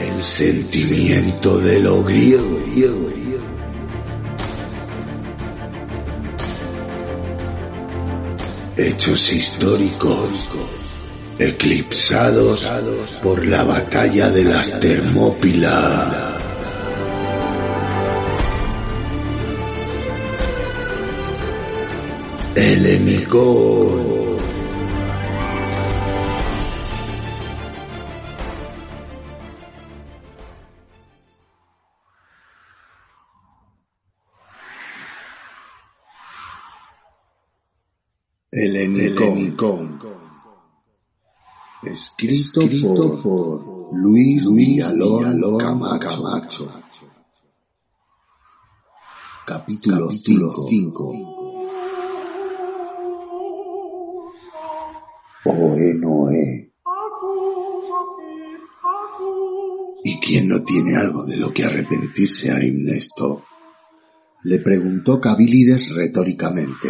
El 0.00 0.24
sentimiento 0.24 1.58
de 1.58 1.80
lo 1.80 2.02
griego. 2.02 2.60
Hechos 8.76 9.28
históricos 9.30 10.48
eclipsados 11.38 12.64
por 13.22 13.46
la 13.46 13.62
batalla 13.62 14.30
de 14.30 14.44
las 14.44 14.80
Termópilas. 14.80 16.40
El 22.54 22.86
enemigo. 22.86 24.29
El 38.52 38.74
Enicón. 38.74 40.00
Escrito, 41.84 43.22
por, 43.22 43.94
Luis 43.96 44.44
Villalón 44.52 45.56
Camacho. 45.56 46.68
Capítulo 49.46 50.10
5. 50.10 51.12
Oe 55.44 55.94
Noé. 55.94 56.72
¿Y 60.02 60.18
quién 60.18 60.48
no 60.48 60.64
tiene 60.64 60.96
algo 60.96 61.24
de 61.24 61.36
lo 61.36 61.52
que 61.52 61.66
arrepentirse, 61.66 62.50
Arimnesto? 62.50 63.44
Le 64.42 64.58
preguntó 64.58 65.20
Cabilides 65.20 65.94
retóricamente. 65.94 66.88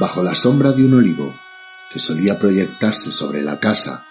Bajo 0.00 0.22
la 0.22 0.34
sombra 0.34 0.72
de 0.72 0.82
un 0.82 0.94
olivo 0.94 1.30
que 1.92 1.98
solía 1.98 2.38
proyectarse 2.38 3.12
sobre 3.12 3.42
la 3.42 3.60
casa 3.60 4.02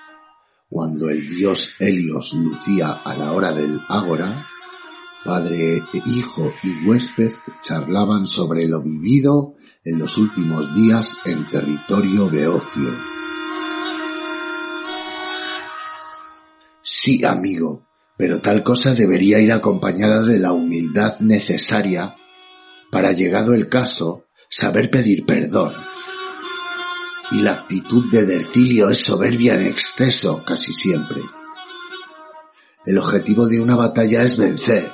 cuando 0.70 1.10
el 1.10 1.28
dios 1.28 1.78
Helios 1.80 2.32
lucía 2.34 2.92
a 3.04 3.18
la 3.18 3.32
hora 3.32 3.52
del 3.54 3.82
ágora, 3.88 4.46
padre, 5.26 5.82
hijo 6.06 6.54
y 6.62 6.88
huésped 6.88 7.32
charlaban 7.64 8.28
sobre 8.28 8.68
lo 8.68 8.84
vivido 8.84 9.56
en 9.84 9.98
los 9.98 10.20
últimos 10.20 10.76
días 10.76 11.16
en 11.26 11.44
territorio 11.46 12.30
beocio. 12.30 12.94
Sí, 16.84 17.26
amigo, 17.26 17.88
pero 18.16 18.42
tal 18.42 18.62
cosa 18.62 18.94
debería 18.94 19.40
ir 19.40 19.52
acompañada 19.52 20.22
de 20.22 20.38
la 20.38 20.52
humildad 20.52 21.20
necesaria 21.20 22.16
para, 22.92 23.12
llegado 23.12 23.56
el 23.56 23.70
caso, 23.70 24.29
saber 24.50 24.90
pedir 24.90 25.26
perdón. 25.26 25.74
Y 27.32 27.42
la 27.42 27.54
actitud 27.54 28.12
de 28.12 28.26
Dercilio 28.26 28.90
es 28.90 29.00
soberbia 29.00 29.56
en 29.56 29.68
exceso 29.68 30.44
casi 30.44 30.74
siempre. 30.74 31.22
El 32.86 32.98
objetivo 32.98 33.48
de 33.48 33.62
una 33.62 33.76
batalla 33.76 34.24
es 34.24 34.38
vencer. 34.38 34.92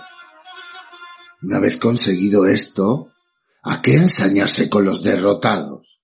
Una 1.42 1.60
vez 1.60 1.78
conseguido 1.78 2.46
esto, 2.46 3.12
¿A 3.68 3.82
qué 3.82 3.96
ensañarse 3.96 4.70
con 4.70 4.86
los 4.86 5.02
derrotados? 5.02 6.00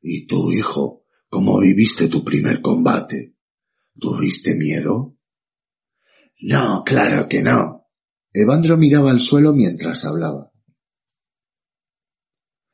¿Y 0.00 0.26
tú, 0.26 0.50
hijo, 0.52 1.04
cómo 1.28 1.58
viviste 1.58 2.08
tu 2.08 2.24
primer 2.24 2.62
combate? 2.62 3.36
¿Tuviste 3.98 4.54
miedo? 4.54 5.18
No, 6.40 6.82
claro 6.82 7.28
que 7.28 7.42
no. 7.42 7.90
Evandro 8.32 8.78
miraba 8.78 9.10
al 9.10 9.20
suelo 9.20 9.52
mientras 9.52 10.06
hablaba. 10.06 10.49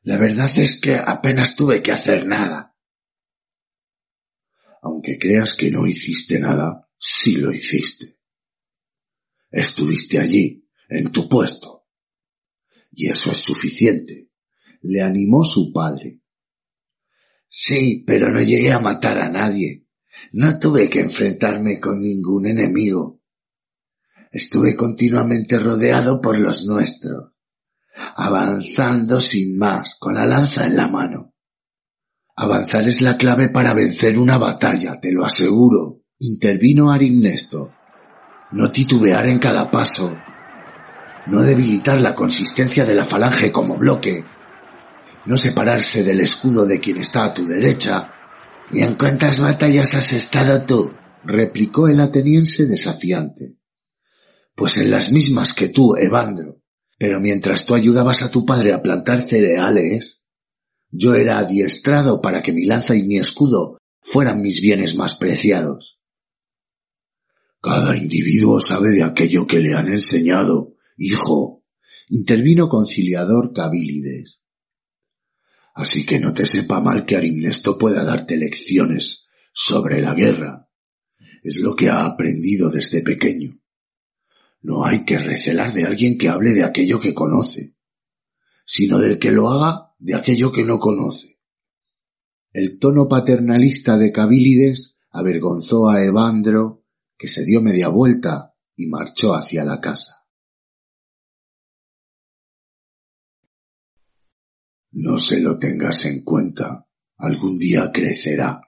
La 0.07 0.17
verdad 0.17 0.49
es 0.55 0.79
que 0.79 0.95
apenas 0.95 1.57
tuve 1.57 1.83
que 1.83 1.91
hacer 1.91 2.25
nada. 2.25 2.73
Aunque 4.81 5.19
creas 5.19 5.53
que 5.57 5.69
no 5.69 5.85
hiciste 5.85 6.39
nada, 6.39 6.89
sí 6.97 7.33
lo 7.33 7.51
hiciste. 7.51 8.17
Estuviste 9.51 10.17
allí, 10.17 10.65
en 10.87 11.11
tu 11.11 11.27
puesto, 11.27 11.87
y 12.89 13.09
eso 13.09 13.31
es 13.31 13.37
suficiente. 13.39 14.31
Le 14.83 15.01
animó 15.01 15.43
su 15.43 15.73
padre. 15.73 16.21
Sí, 17.49 18.05
pero 18.07 18.31
no 18.31 18.39
llegué 18.39 18.71
a 18.71 18.79
matar 18.79 19.17
a 19.17 19.29
nadie. 19.29 19.87
No 20.31 20.57
tuve 20.57 20.89
que 20.89 21.01
enfrentarme 21.01 21.81
con 21.81 22.01
ningún 22.01 22.47
enemigo. 22.47 23.21
Estuve 24.31 24.73
continuamente 24.73 25.59
rodeado 25.59 26.21
por 26.21 26.39
los 26.39 26.65
nuestros, 26.65 27.33
avanzando 28.15 29.21
sin 29.21 29.57
más, 29.57 29.95
con 29.99 30.15
la 30.15 30.25
lanza 30.25 30.65
en 30.65 30.75
la 30.75 30.87
mano. 30.87 31.33
Avanzar 32.35 32.87
es 32.87 33.01
la 33.01 33.17
clave 33.17 33.49
para 33.49 33.73
vencer 33.73 34.17
una 34.19 34.37
batalla, 34.37 34.99
te 34.99 35.11
lo 35.11 35.25
aseguro, 35.25 36.01
intervino 36.19 36.91
Arimnesto. 36.91 37.73
No 38.51 38.71
titubear 38.71 39.27
en 39.27 39.39
cada 39.39 39.69
paso, 39.69 40.17
no 41.27 41.43
debilitar 41.43 41.99
la 41.99 42.15
consistencia 42.15 42.85
de 42.85 42.95
la 42.95 43.05
falange 43.05 43.51
como 43.51 43.75
bloque, 43.75 44.23
no 45.25 45.37
separarse 45.37 46.03
del 46.03 46.21
escudo 46.21 46.65
de 46.65 46.79
quien 46.79 46.97
está 46.99 47.25
a 47.25 47.33
tu 47.33 47.45
derecha. 47.45 48.13
¿Y 48.71 48.81
en 48.81 48.95
cuántas 48.95 49.39
batallas 49.41 49.93
has 49.93 50.13
estado 50.13 50.63
tú? 50.63 50.93
replicó 51.23 51.89
el 51.89 51.99
ateniense 51.99 52.65
desafiante. 52.65 53.57
Pues 54.55 54.77
en 54.77 54.89
las 54.89 55.11
mismas 55.11 55.53
que 55.53 55.67
tú, 55.67 55.95
Evandro. 55.97 56.61
Pero 56.97 57.19
mientras 57.19 57.65
tú 57.65 57.75
ayudabas 57.75 58.21
a 58.23 58.31
tu 58.31 58.45
padre 58.45 58.73
a 58.73 58.81
plantar 58.81 59.27
cereales, 59.27 60.25
yo 60.89 61.15
era 61.15 61.39
adiestrado 61.39 62.21
para 62.21 62.41
que 62.41 62.51
mi 62.51 62.65
lanza 62.65 62.95
y 62.95 63.03
mi 63.03 63.17
escudo 63.17 63.77
fueran 64.01 64.41
mis 64.41 64.61
bienes 64.61 64.95
más 64.95 65.15
preciados. 65.15 65.99
Cada 67.61 67.97
individuo 67.97 68.59
sabe 68.61 68.91
de 68.91 69.03
aquello 69.03 69.45
que 69.45 69.59
le 69.59 69.73
han 69.73 69.89
enseñado, 69.89 70.75
Hijo, 70.97 71.63
intervino 72.09 72.69
conciliador 72.69 73.53
Cabilides. 73.53 74.41
Así 75.75 76.05
que 76.05 76.19
no 76.19 76.33
te 76.33 76.47
sepa 76.47 76.79
mal 76.79 77.05
que 77.05 77.17
Arimnesto 77.17 77.77
pueda 77.77 78.03
darte 78.03 78.37
lecciones 78.37 79.29
sobre 79.53 80.01
la 80.01 80.15
guerra. 80.15 80.67
Es 81.43 81.57
lo 81.57 81.75
que 81.75 81.89
ha 81.89 82.05
aprendido 82.05 82.71
desde 82.71 83.03
pequeño. 83.03 83.59
No 84.67 84.83
hay 84.83 85.05
que 85.05 85.17
recelar 85.17 85.71
de 85.71 85.85
alguien 85.85 86.17
que 86.17 86.27
hable 86.27 86.53
de 86.53 86.65
aquello 86.65 86.99
que 86.99 87.13
conoce, 87.13 87.77
sino 88.65 88.99
del 88.99 89.17
que 89.17 89.31
lo 89.31 89.49
haga 89.49 89.93
de 89.97 90.13
aquello 90.13 90.51
que 90.51 90.65
no 90.65 90.77
conoce. 90.77 91.39
El 92.51 92.77
tono 92.77 93.07
paternalista 93.07 93.97
de 93.97 94.11
Cabilides 94.11 94.99
avergonzó 95.11 95.87
a 95.87 96.03
Evandro, 96.03 96.83
que 97.17 97.29
se 97.29 97.45
dio 97.45 97.61
media 97.61 97.87
vuelta 97.87 98.55
y 98.75 98.87
marchó 98.87 99.35
hacia 99.35 99.63
la 99.63 99.79
casa. 99.79 100.25
No 104.91 105.17
se 105.21 105.39
lo 105.39 105.57
tengas 105.57 106.03
en 106.03 106.25
cuenta. 106.25 106.85
Algún 107.15 107.57
día 107.57 107.89
crecerá. 107.93 108.66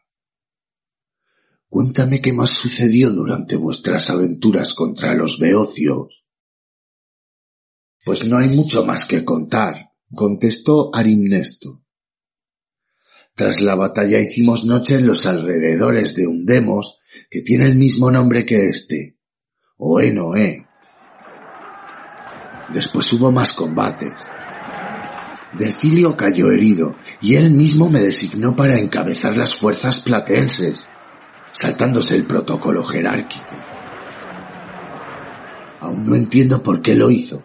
Cuéntame 1.69 2.19
qué 2.19 2.33
más 2.33 2.49
sucedió 2.59 3.11
durante 3.11 3.55
vuestras 3.55 4.09
aventuras 4.09 4.73
contra 4.73 5.13
los 5.13 5.39
beocios. 5.39 6.25
Pues 8.03 8.27
no 8.27 8.37
hay 8.39 8.49
mucho 8.49 8.83
más 8.85 9.07
que 9.07 9.23
contar, 9.23 9.91
contestó 10.11 10.89
Arimnesto. 10.95 11.83
Tras 13.35 13.61
la 13.61 13.75
batalla 13.75 14.19
hicimos 14.19 14.65
noche 14.65 14.95
en 14.95 15.05
los 15.05 15.27
alrededores 15.27 16.15
de 16.15 16.25
un 16.25 16.43
demos 16.43 16.99
que 17.29 17.41
tiene 17.41 17.65
el 17.65 17.75
mismo 17.75 18.09
nombre 18.09 18.45
que 18.45 18.67
este, 18.67 19.19
Oenoe. 19.77 20.67
Después 22.73 23.13
hubo 23.13 23.31
más 23.31 23.53
combates. 23.53 24.13
Dercilio 25.57 26.17
cayó 26.17 26.51
herido 26.51 26.95
y 27.21 27.35
él 27.35 27.51
mismo 27.51 27.89
me 27.89 27.99
designó 27.99 28.55
para 28.55 28.77
encabezar 28.77 29.37
las 29.37 29.55
fuerzas 29.55 30.01
platenses, 30.01 30.88
saltándose 31.51 32.15
el 32.15 32.25
protocolo 32.25 32.83
jerárquico. 32.83 33.55
Aún 35.81 36.05
no 36.05 36.15
entiendo 36.15 36.61
por 36.61 36.81
qué 36.81 36.95
lo 36.95 37.09
hizo. 37.09 37.43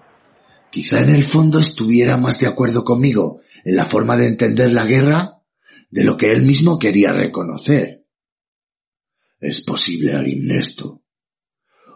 Quizá 0.70 1.00
en 1.00 1.14
el 1.14 1.24
fondo 1.24 1.60
estuviera 1.60 2.16
más 2.16 2.38
de 2.40 2.48
acuerdo 2.48 2.84
conmigo 2.84 3.40
en 3.64 3.76
la 3.76 3.84
forma 3.84 4.16
de 4.16 4.26
entender 4.26 4.72
la 4.72 4.84
guerra 4.84 5.40
de 5.88 6.04
lo 6.04 6.16
que 6.16 6.32
él 6.32 6.42
mismo 6.42 6.78
quería 6.78 7.12
reconocer. 7.12 8.04
Es 9.38 9.64
posible, 9.64 10.12
Arimnesto. 10.14 11.02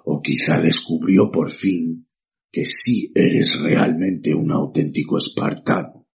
O 0.04 0.22
quizá 0.22 0.60
descubrió 0.60 1.30
por 1.30 1.54
fin 1.54 2.06
que 2.50 2.64
sí 2.64 3.10
eres 3.14 3.60
realmente 3.60 4.34
un 4.34 4.52
auténtico 4.52 5.18
espartano. 5.18 6.06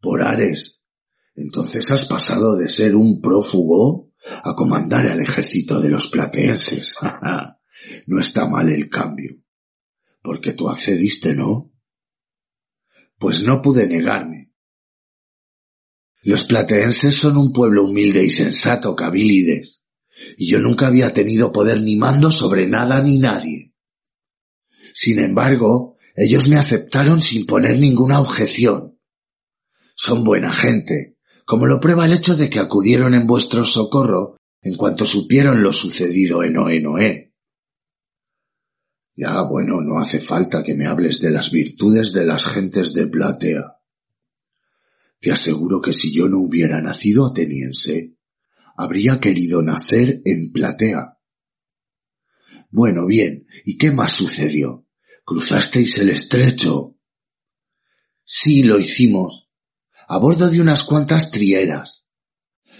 Por 0.00 0.22
Ares, 0.22 0.84
Entonces 1.34 1.90
has 1.90 2.06
pasado 2.06 2.56
de 2.56 2.68
ser 2.68 2.94
un 2.94 3.20
prófugo 3.20 4.12
a 4.26 4.54
comandar 4.54 5.06
al 5.06 5.20
ejército 5.20 5.80
de 5.80 5.90
los 5.90 6.10
plateenses. 6.10 6.94
no 8.06 8.20
está 8.20 8.46
mal 8.46 8.70
el 8.70 8.88
cambio. 8.88 9.36
Porque 10.22 10.52
tú 10.52 10.68
accediste, 10.68 11.34
¿no? 11.34 11.72
Pues 13.18 13.42
no 13.42 13.60
pude 13.60 13.86
negarme. 13.86 14.52
Los 16.22 16.44
plateenses 16.44 17.14
son 17.14 17.36
un 17.36 17.52
pueblo 17.52 17.84
humilde 17.84 18.24
y 18.24 18.30
sensato, 18.30 18.96
Cabilides, 18.96 19.84
y 20.38 20.50
yo 20.50 20.58
nunca 20.58 20.86
había 20.86 21.12
tenido 21.12 21.52
poder 21.52 21.82
ni 21.82 21.96
mando 21.96 22.32
sobre 22.32 22.66
nada 22.66 23.02
ni 23.02 23.18
nadie. 23.18 23.74
Sin 24.94 25.20
embargo, 25.20 25.96
ellos 26.16 26.48
me 26.48 26.56
aceptaron 26.56 27.20
sin 27.20 27.44
poner 27.44 27.78
ninguna 27.78 28.20
objeción. 28.20 28.98
Son 29.94 30.24
buena 30.24 30.54
gente, 30.54 31.13
como 31.44 31.66
lo 31.66 31.80
prueba 31.80 32.06
el 32.06 32.12
hecho 32.12 32.34
de 32.34 32.48
que 32.48 32.58
acudieron 32.58 33.14
en 33.14 33.26
vuestro 33.26 33.64
socorro 33.64 34.36
en 34.62 34.76
cuanto 34.76 35.04
supieron 35.04 35.62
lo 35.62 35.72
sucedido 35.72 36.42
en 36.42 36.56
Oenoe. 36.56 37.34
Ya, 39.16 39.42
bueno, 39.42 39.80
no 39.80 40.00
hace 40.00 40.18
falta 40.18 40.64
que 40.64 40.74
me 40.74 40.86
hables 40.86 41.20
de 41.20 41.30
las 41.30 41.52
virtudes 41.52 42.12
de 42.12 42.24
las 42.24 42.46
gentes 42.46 42.92
de 42.94 43.06
Platea. 43.06 43.76
Te 45.20 45.30
aseguro 45.30 45.80
que 45.80 45.92
si 45.92 46.16
yo 46.16 46.28
no 46.28 46.38
hubiera 46.38 46.80
nacido 46.80 47.26
ateniense, 47.26 48.16
habría 48.76 49.20
querido 49.20 49.62
nacer 49.62 50.20
en 50.24 50.50
Platea. 50.50 51.18
Bueno, 52.70 53.06
bien, 53.06 53.46
¿y 53.64 53.78
qué 53.78 53.92
más 53.92 54.16
sucedió? 54.16 54.86
¿Cruzasteis 55.24 55.98
el 55.98 56.10
estrecho? 56.10 56.96
Sí, 58.24 58.62
lo 58.62 58.80
hicimos, 58.80 59.43
a 60.08 60.18
bordo 60.18 60.48
de 60.50 60.60
unas 60.60 60.84
cuantas 60.84 61.30
trieras. 61.30 62.06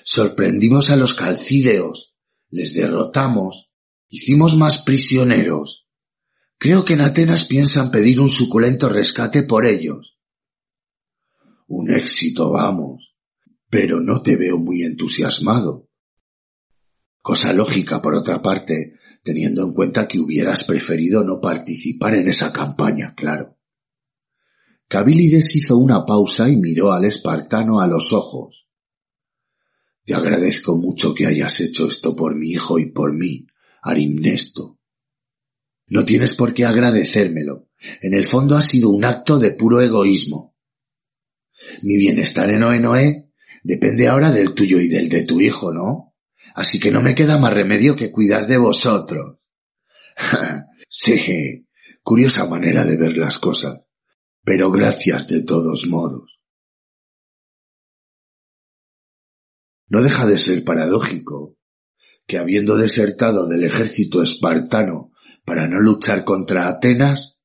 Sorprendimos 0.04 0.90
a 0.90 0.96
los 0.96 1.14
calcídeos, 1.14 2.14
les 2.50 2.74
derrotamos, 2.74 3.70
hicimos 4.08 4.56
más 4.56 4.82
prisioneros 4.84 5.84
Creo 6.64 6.82
que 6.82 6.94
en 6.94 7.02
Atenas 7.02 7.44
piensan 7.44 7.90
pedir 7.90 8.18
un 8.20 8.30
suculento 8.30 8.88
rescate 8.88 9.42
por 9.42 9.66
ellos. 9.66 10.18
Un 11.66 11.92
éxito, 11.92 12.50
vamos. 12.50 13.18
Pero 13.68 14.00
no 14.00 14.22
te 14.22 14.36
veo 14.36 14.56
muy 14.56 14.82
entusiasmado. 14.82 15.90
Cosa 17.20 17.52
lógica, 17.52 18.00
por 18.00 18.14
otra 18.14 18.40
parte, 18.40 18.94
teniendo 19.22 19.62
en 19.62 19.74
cuenta 19.74 20.08
que 20.08 20.18
hubieras 20.18 20.64
preferido 20.64 21.22
no 21.22 21.38
participar 21.38 22.14
en 22.14 22.28
esa 22.28 22.50
campaña, 22.50 23.14
claro. 23.14 23.58
Cabilides 24.94 25.56
hizo 25.56 25.76
una 25.76 26.06
pausa 26.06 26.48
y 26.48 26.56
miró 26.56 26.92
al 26.92 27.04
espartano 27.04 27.80
a 27.80 27.88
los 27.88 28.12
ojos. 28.12 28.70
Te 30.04 30.14
agradezco 30.14 30.76
mucho 30.76 31.12
que 31.12 31.26
hayas 31.26 31.58
hecho 31.62 31.88
esto 31.88 32.14
por 32.14 32.36
mi 32.36 32.52
hijo 32.52 32.78
y 32.78 32.92
por 32.92 33.12
mí, 33.12 33.44
Arimnesto. 33.82 34.78
No 35.88 36.04
tienes 36.04 36.36
por 36.36 36.54
qué 36.54 36.64
agradecérmelo. 36.64 37.70
En 38.02 38.14
el 38.14 38.28
fondo 38.28 38.56
ha 38.56 38.62
sido 38.62 38.90
un 38.90 39.04
acto 39.04 39.40
de 39.40 39.50
puro 39.54 39.80
egoísmo. 39.80 40.54
Mi 41.82 41.96
bienestar 41.96 42.50
en 42.50 42.62
Oenoe 42.62 43.32
depende 43.64 44.06
ahora 44.06 44.30
del 44.30 44.54
tuyo 44.54 44.78
y 44.78 44.86
del 44.86 45.08
de 45.08 45.24
tu 45.24 45.40
hijo, 45.40 45.72
¿no? 45.74 46.14
Así 46.54 46.78
que 46.78 46.92
no 46.92 47.02
me 47.02 47.16
queda 47.16 47.36
más 47.40 47.52
remedio 47.52 47.96
que 47.96 48.12
cuidar 48.12 48.46
de 48.46 48.58
vosotros. 48.58 49.38
sí, 50.88 51.66
curiosa 52.04 52.46
manera 52.46 52.84
de 52.84 52.96
ver 52.96 53.16
las 53.16 53.40
cosas, 53.40 53.83
pero 54.44 54.70
gracias 54.70 55.26
de 55.28 55.42
todos 55.42 55.86
modos. 55.86 56.40
No 59.88 60.02
deja 60.02 60.26
de 60.26 60.38
ser 60.38 60.64
paradójico 60.64 61.56
que 62.26 62.38
habiendo 62.38 62.76
desertado 62.76 63.48
del 63.48 63.64
ejército 63.64 64.22
espartano 64.22 65.12
para 65.44 65.66
no 65.66 65.78
luchar 65.80 66.24
contra 66.24 66.68
Atenas, 66.68 67.40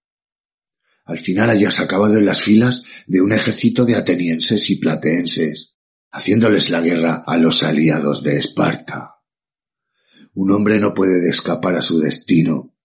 al 1.05 1.17
final 1.17 1.49
hayas 1.49 1.79
acabado 1.79 2.17
en 2.17 2.25
las 2.25 2.41
filas 2.41 2.83
de 3.07 3.21
un 3.21 3.33
ejército 3.33 3.83
de 3.83 3.95
atenienses 3.95 4.69
y 4.69 4.75
plateenses, 4.75 5.75
haciéndoles 6.11 6.69
la 6.69 6.81
guerra 6.81 7.23
a 7.25 7.37
los 7.37 7.63
aliados 7.63 8.23
de 8.23 8.37
Esparta. 8.37 9.15
Un 10.33 10.51
hombre 10.51 10.79
no 10.79 10.93
puede 10.93 11.27
escapar 11.29 11.75
a 11.75 11.81
su 11.81 11.97
destino. 11.97 12.75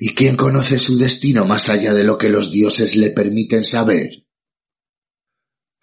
¿Y 0.00 0.14
quién 0.14 0.36
conoce 0.36 0.78
su 0.78 0.96
destino 0.96 1.44
más 1.44 1.68
allá 1.68 1.94
de 1.94 2.04
lo 2.04 2.18
que 2.18 2.28
los 2.28 2.50
dioses 2.50 2.96
le 2.96 3.10
permiten 3.10 3.64
saber? 3.64 4.26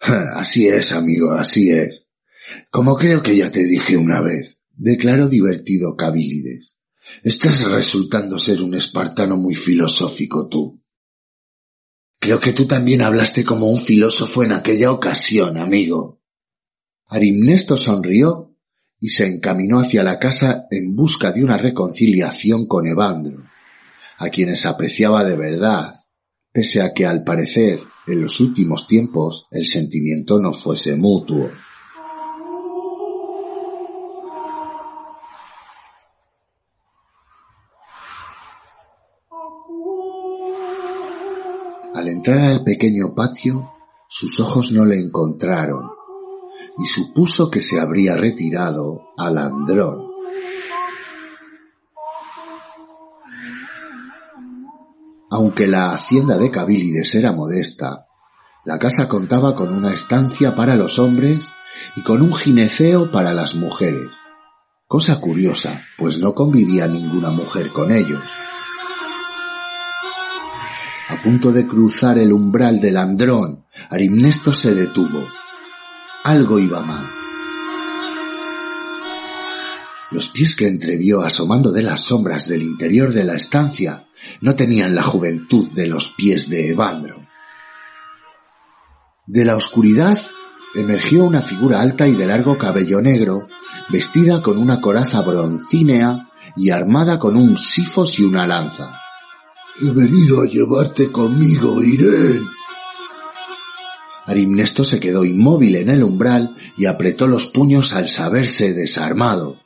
Así 0.00 0.68
es, 0.68 0.92
amigo, 0.92 1.32
así 1.32 1.70
es. 1.70 2.08
Como 2.70 2.94
creo 2.96 3.22
que 3.22 3.36
ya 3.36 3.50
te 3.50 3.64
dije 3.64 3.96
una 3.96 4.20
vez, 4.20 4.60
declaró 4.70 5.28
divertido 5.28 5.96
Cabilides. 5.96 6.78
Estás 7.22 7.70
resultando 7.70 8.38
ser 8.38 8.62
un 8.62 8.74
espartano 8.74 9.36
muy 9.36 9.54
filosófico 9.54 10.48
tú. 10.48 10.82
Creo 12.20 12.40
que 12.40 12.52
tú 12.52 12.66
también 12.66 13.02
hablaste 13.02 13.44
como 13.44 13.66
un 13.66 13.82
filósofo 13.82 14.42
en 14.42 14.52
aquella 14.52 14.90
ocasión, 14.90 15.56
amigo. 15.58 16.20
Arimnesto 17.06 17.76
sonrió 17.76 18.56
y 18.98 19.10
se 19.10 19.26
encaminó 19.26 19.80
hacia 19.80 20.02
la 20.02 20.18
casa 20.18 20.66
en 20.70 20.96
busca 20.96 21.32
de 21.32 21.44
una 21.44 21.56
reconciliación 21.56 22.66
con 22.66 22.86
Evandro, 22.86 23.44
a 24.18 24.28
quienes 24.30 24.66
apreciaba 24.66 25.24
de 25.24 25.36
verdad, 25.36 25.94
pese 26.52 26.80
a 26.82 26.92
que 26.94 27.06
al 27.06 27.22
parecer 27.22 27.80
en 28.06 28.22
los 28.22 28.40
últimos 28.40 28.86
tiempos 28.86 29.46
el 29.50 29.66
sentimiento 29.66 30.38
no 30.38 30.52
fuese 30.52 30.96
mutuo. 30.96 31.50
Al 41.94 42.08
entrar 42.08 42.38
al 42.40 42.62
pequeño 42.62 43.14
patio, 43.14 43.72
sus 44.08 44.38
ojos 44.40 44.70
no 44.70 44.84
le 44.84 44.98
encontraron 44.98 45.90
y 46.78 46.84
supuso 46.84 47.50
que 47.50 47.60
se 47.60 47.80
habría 47.80 48.16
retirado 48.16 49.12
al 49.16 49.38
andrón. 49.38 50.15
Aunque 55.30 55.66
la 55.66 55.92
hacienda 55.92 56.38
de 56.38 56.50
Cabilides 56.50 57.14
era 57.16 57.32
modesta, 57.32 58.06
la 58.64 58.78
casa 58.78 59.08
contaba 59.08 59.56
con 59.56 59.74
una 59.74 59.92
estancia 59.92 60.54
para 60.54 60.76
los 60.76 60.98
hombres 60.98 61.44
y 61.96 62.02
con 62.02 62.22
un 62.22 62.34
gineceo 62.34 63.10
para 63.10 63.32
las 63.32 63.54
mujeres. 63.56 64.08
Cosa 64.86 65.20
curiosa, 65.20 65.82
pues 65.98 66.20
no 66.20 66.32
convivía 66.34 66.86
ninguna 66.86 67.30
mujer 67.30 67.70
con 67.70 67.90
ellos. 67.90 68.22
A 71.08 71.16
punto 71.22 71.50
de 71.50 71.66
cruzar 71.66 72.18
el 72.18 72.32
umbral 72.32 72.80
del 72.80 72.96
andrón, 72.96 73.64
Arimnesto 73.90 74.52
se 74.52 74.74
detuvo. 74.74 75.24
Algo 76.22 76.60
iba 76.60 76.82
mal. 76.82 77.04
Los 80.12 80.28
pies 80.28 80.54
que 80.54 80.68
entrevió 80.68 81.22
asomando 81.22 81.72
de 81.72 81.82
las 81.82 82.04
sombras 82.04 82.46
del 82.46 82.62
interior 82.62 83.12
de 83.12 83.24
la 83.24 83.34
estancia 83.34 84.05
no 84.40 84.54
tenían 84.54 84.94
la 84.94 85.02
juventud 85.02 85.70
de 85.70 85.88
los 85.88 86.08
pies 86.08 86.48
de 86.48 86.70
Evandro. 86.70 87.22
De 89.26 89.44
la 89.44 89.56
oscuridad 89.56 90.18
emergió 90.74 91.24
una 91.24 91.42
figura 91.42 91.80
alta 91.80 92.06
y 92.06 92.14
de 92.14 92.26
largo 92.26 92.56
cabello 92.56 93.00
negro, 93.00 93.48
vestida 93.88 94.42
con 94.42 94.58
una 94.58 94.80
coraza 94.80 95.20
broncínea 95.22 96.28
y 96.56 96.70
armada 96.70 97.18
con 97.18 97.36
un 97.36 97.58
sifos 97.58 98.18
y 98.18 98.24
una 98.24 98.46
lanza. 98.46 99.00
He 99.80 99.90
venido 99.90 100.42
a 100.42 100.46
llevarte 100.46 101.10
conmigo, 101.10 101.82
Irene. 101.82 102.46
Arimnesto 104.26 104.82
se 104.82 104.98
quedó 104.98 105.24
inmóvil 105.24 105.76
en 105.76 105.90
el 105.90 106.02
umbral 106.02 106.56
y 106.76 106.86
apretó 106.86 107.26
los 107.26 107.48
puños 107.48 107.92
al 107.92 108.08
saberse 108.08 108.72
desarmado. 108.74 109.60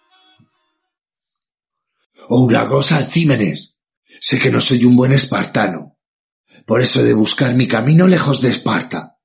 Ouragos 2.28 2.92
Alcímenes, 2.92 3.76
sé 4.20 4.38
que 4.38 4.50
no 4.50 4.60
soy 4.60 4.84
un 4.84 4.94
buen 4.94 5.12
espartano. 5.12 5.96
Por 6.66 6.82
eso 6.82 7.00
he 7.00 7.04
de 7.04 7.14
buscar 7.14 7.56
mi 7.56 7.66
camino 7.66 8.06
lejos 8.06 8.40
de 8.40 8.50
Esparta. 8.50 9.16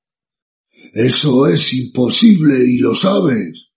Eso 0.92 1.46
es 1.46 1.72
imposible 1.74 2.64
y 2.66 2.78
lo 2.78 2.94
sabes. 2.94 3.72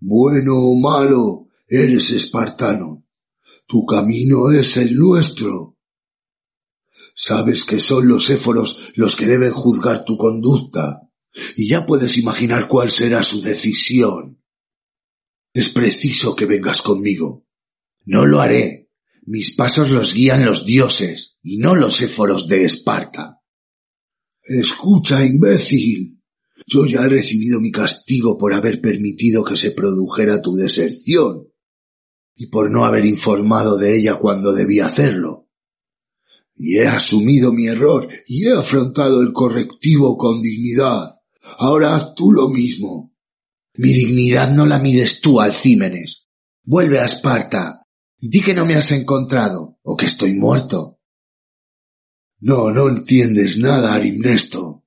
Bueno 0.00 0.56
o 0.56 0.78
malo, 0.78 1.46
eres 1.68 2.10
espartano. 2.10 3.04
Tu 3.66 3.86
camino 3.86 4.50
es 4.50 4.76
el 4.76 4.96
nuestro. 4.96 5.76
Sabes 7.14 7.64
que 7.64 7.78
son 7.78 8.08
los 8.08 8.28
éforos 8.28 8.92
los 8.94 9.16
que 9.16 9.26
deben 9.26 9.52
juzgar 9.52 10.04
tu 10.04 10.16
conducta, 10.16 11.02
y 11.56 11.68
ya 11.68 11.84
puedes 11.84 12.16
imaginar 12.16 12.68
cuál 12.68 12.90
será 12.90 13.22
su 13.22 13.40
decisión. 13.40 14.42
Es 15.52 15.70
preciso 15.70 16.34
que 16.36 16.46
vengas 16.46 16.78
conmigo. 16.78 17.44
No 18.06 18.24
lo 18.24 18.40
haré. 18.40 18.87
Mis 19.30 19.54
pasos 19.54 19.90
los 19.90 20.14
guían 20.14 20.42
los 20.46 20.64
dioses, 20.64 21.38
y 21.42 21.58
no 21.58 21.74
los 21.74 22.00
éforos 22.00 22.48
de 22.48 22.64
Esparta. 22.64 23.42
Escucha, 24.42 25.22
imbécil. 25.22 26.18
Yo 26.66 26.86
ya 26.86 27.00
he 27.00 27.10
recibido 27.10 27.60
mi 27.60 27.70
castigo 27.70 28.38
por 28.38 28.54
haber 28.54 28.80
permitido 28.80 29.44
que 29.44 29.58
se 29.58 29.72
produjera 29.72 30.40
tu 30.40 30.54
deserción 30.54 31.46
y 32.36 32.46
por 32.46 32.70
no 32.70 32.86
haber 32.86 33.04
informado 33.04 33.76
de 33.76 33.98
ella 33.98 34.14
cuando 34.14 34.54
debía 34.54 34.86
hacerlo. 34.86 35.50
Y 36.56 36.78
he 36.78 36.86
asumido 36.86 37.52
mi 37.52 37.66
error 37.66 38.08
y 38.26 38.46
he 38.46 38.54
afrontado 38.54 39.20
el 39.20 39.34
correctivo 39.34 40.16
con 40.16 40.40
dignidad. 40.40 41.16
Ahora 41.42 41.96
haz 41.96 42.14
tú 42.14 42.32
lo 42.32 42.48
mismo. 42.48 43.14
Mi 43.74 43.92
dignidad 43.92 44.54
no 44.54 44.64
la 44.64 44.78
mides 44.78 45.20
tú, 45.20 45.38
Alcímenes. 45.38 46.30
Vuelve 46.62 46.98
a 46.98 47.04
Esparta 47.04 47.77
di 48.20 48.42
que 48.42 48.54
no 48.54 48.64
me 48.66 48.74
has 48.74 48.90
encontrado 48.92 49.78
o 49.82 49.96
que 49.96 50.06
estoy 50.06 50.34
muerto. 50.34 50.98
No, 52.40 52.70
no 52.70 52.88
entiendes 52.88 53.58
nada, 53.58 53.94
Arimnesto. 53.94 54.84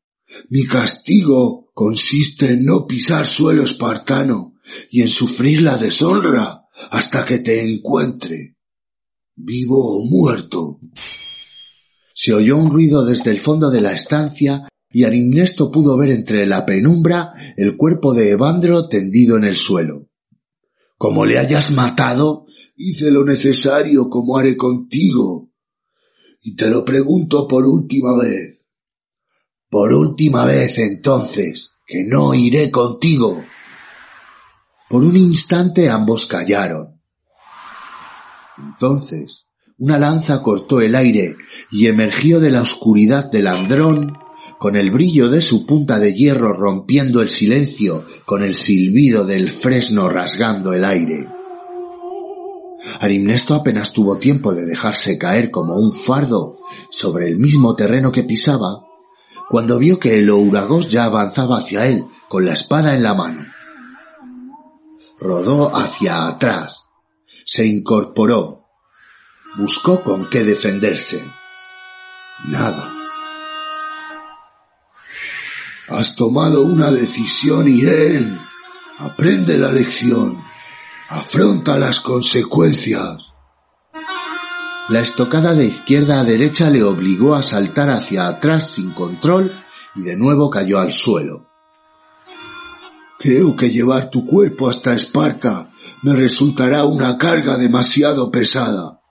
Mi 0.50 0.65
castigo 0.65 1.71
consiste 1.73 2.53
en 2.53 2.65
no 2.65 2.85
pisar 2.88 3.25
suelo 3.25 3.63
espartano 3.63 4.55
y 4.89 5.01
en 5.01 5.09
sufrir 5.09 5.61
la 5.61 5.77
deshonra 5.77 6.61
hasta 6.89 7.25
que 7.25 7.39
te 7.39 7.61
encuentre, 7.61 8.55
vivo 9.35 9.97
o 9.97 10.05
muerto. 10.05 10.79
Se 12.13 12.33
oyó 12.33 12.57
un 12.57 12.69
ruido 12.69 13.05
desde 13.05 13.31
el 13.31 13.39
fondo 13.39 13.69
de 13.69 13.81
la 13.81 13.93
estancia 13.93 14.67
y 14.89 15.03
Arimnesto 15.03 15.71
pudo 15.71 15.97
ver 15.97 16.11
entre 16.11 16.45
la 16.45 16.65
penumbra 16.65 17.33
el 17.57 17.77
cuerpo 17.77 18.13
de 18.13 18.31
Evandro 18.31 18.88
tendido 18.88 19.38
en 19.38 19.45
el 19.45 19.55
suelo. 19.55 20.11
Como 21.01 21.25
le 21.25 21.39
hayas 21.39 21.72
matado, 21.72 22.46
hice 22.75 23.10
lo 23.10 23.25
necesario 23.25 24.08
como 24.08 24.38
haré 24.38 24.55
contigo. 24.55 25.50
Y 26.43 26.55
te 26.55 26.70
lo 26.70 26.86
pregunto 26.86 27.48
por 27.48 27.65
última 27.65 28.15
vez. 28.15 28.63
Por 29.67 29.96
última 29.96 30.46
vez 30.46 30.77
entonces, 30.77 31.72
que 31.88 32.03
no 32.03 32.36
iré 32.36 32.70
contigo. 32.70 33.43
Por 34.88 35.03
un 35.03 35.17
instante 35.17 35.89
ambos 35.89 36.27
callaron. 36.27 37.01
Entonces, 38.60 39.48
una 39.79 39.98
lanza 39.98 40.43
cortó 40.43 40.81
el 40.81 40.93
aire 40.93 41.36
y 41.72 41.88
emergió 41.88 42.39
de 42.39 42.51
la 42.51 42.62
oscuridad 42.62 43.31
del 43.31 43.48
andrón 43.48 44.21
con 44.62 44.75
el 44.75 44.91
brillo 44.91 45.27
de 45.27 45.41
su 45.41 45.65
punta 45.65 45.98
de 45.98 46.13
hierro 46.13 46.53
rompiendo 46.53 47.24
el 47.24 47.30
silencio 47.30 48.06
con 48.25 48.44
el 48.44 48.53
silbido 48.53 49.25
del 49.25 49.50
fresno 49.50 50.08
rasgando 50.08 50.72
el 50.72 50.86
aire. 50.86 51.27
Arimnesto 53.00 53.56
apenas 53.56 53.91
tuvo 53.91 54.18
tiempo 54.18 54.53
de 54.53 54.68
dejarse 54.68 55.18
caer 55.18 55.50
como 55.50 55.74
un 55.74 55.91
fardo 55.91 56.60
sobre 56.91 57.27
el 57.27 57.38
mismo 57.38 57.75
terreno 57.75 58.12
que 58.12 58.22
pisaba 58.22 58.86
cuando 59.50 59.80
vio 59.80 59.98
que 59.98 60.20
el 60.20 60.30
ouragos 60.30 60.91
ya 60.91 61.06
avanzaba 61.06 61.58
hacia 61.58 61.88
él 61.88 62.06
con 62.30 62.46
la 62.46 62.53
espada 62.53 62.94
en 62.94 63.01
la 63.01 63.15
mano. 63.15 63.44
Rodó 65.20 65.75
hacia 65.75 66.27
atrás, 66.27 66.84
se 67.48 67.65
incorporó, 67.65 68.68
buscó 69.58 70.03
con 70.03 70.30
qué 70.30 70.44
defenderse. 70.44 71.20
Nada. 72.48 73.00
Has 75.91 76.15
tomado 76.15 76.62
una 76.62 76.89
decisión, 76.89 77.67
Irene. 77.67 78.38
Aprende 79.00 79.57
la 79.57 79.74
lección. 79.74 80.38
Afronta 81.10 81.77
las 81.77 82.00
consecuencias. 82.00 83.33
La 84.88 85.01
estocada 85.01 85.53
de 85.53 85.65
izquierda 85.65 86.21
a 86.21 86.24
derecha 86.24 86.69
le 86.69 86.81
obligó 86.81 87.36
a 87.36 87.43
saltar 87.43 87.89
hacia 87.89 88.27
atrás 88.27 88.71
sin 88.71 88.91
control 88.91 89.51
y 89.95 90.03
de 90.03 90.15
nuevo 90.15 90.50
cayó 90.50 90.79
al 90.79 90.93
suelo. 90.93 91.50
Creo 93.19 93.55
que 93.57 93.69
llevar 93.69 94.10
tu 94.10 94.25
cuerpo 94.25 94.69
hasta 94.69 94.93
Esparta 94.93 95.71
me 96.03 96.15
resultará 96.15 96.86
una 96.86 97.17
carga 97.17 97.57
demasiado 97.57 98.31
pesada. 98.31 99.01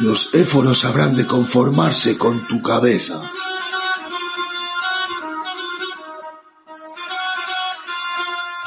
Los 0.00 0.34
éforos 0.34 0.84
habrán 0.84 1.14
de 1.14 1.24
conformarse 1.24 2.18
con 2.18 2.46
tu 2.48 2.60
cabeza. 2.62 3.22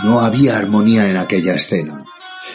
No 0.03 0.20
había 0.20 0.58
armonía 0.58 1.10
en 1.10 1.17
aquella 1.17 1.55
escena. 1.55 2.03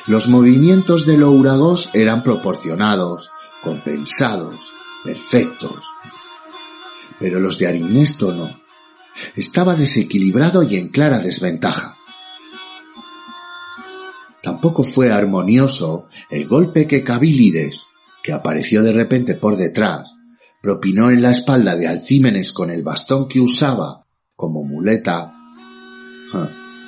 Los 0.07 0.29
movimientos 0.29 1.07
de 1.07 1.17
Louragos 1.17 1.91
eran 1.95 2.23
proporcionados, 2.23 3.31
compensados, 3.63 4.57
perfectos. 5.05 5.83
Pero 7.19 7.41
los 7.41 7.59
de 7.59 7.69
Arimnesto 7.69 8.33
no. 8.33 8.51
Estaba 9.35 9.75
desequilibrado 9.75 10.63
y 10.63 10.77
en 10.77 10.89
clara 10.89 11.19
desventaja. 11.21 11.97
Tampoco 14.43 14.85
fue 14.85 15.11
armonioso 15.11 16.09
el 16.31 16.47
golpe 16.47 16.87
que 16.87 17.03
Cabilides, 17.03 17.87
que 18.23 18.33
apareció 18.33 18.83
de 18.83 18.93
repente 18.93 19.35
por 19.35 19.57
detrás, 19.57 20.17
propinó 20.61 21.11
en 21.11 21.23
la 21.23 21.31
espalda 21.31 21.77
de 21.77 21.87
Alcímenes 21.87 22.53
con 22.53 22.71
el 22.71 22.83
bastón 22.83 23.29
que 23.29 23.41
usaba 23.41 24.05
como 24.35 24.63
muleta, 24.63 25.33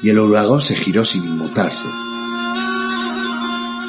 y 0.02 0.10
el 0.10 0.18
uragón 0.18 0.60
se 0.60 0.76
giró 0.76 1.04
sin 1.04 1.24
inmutarse. 1.24 1.88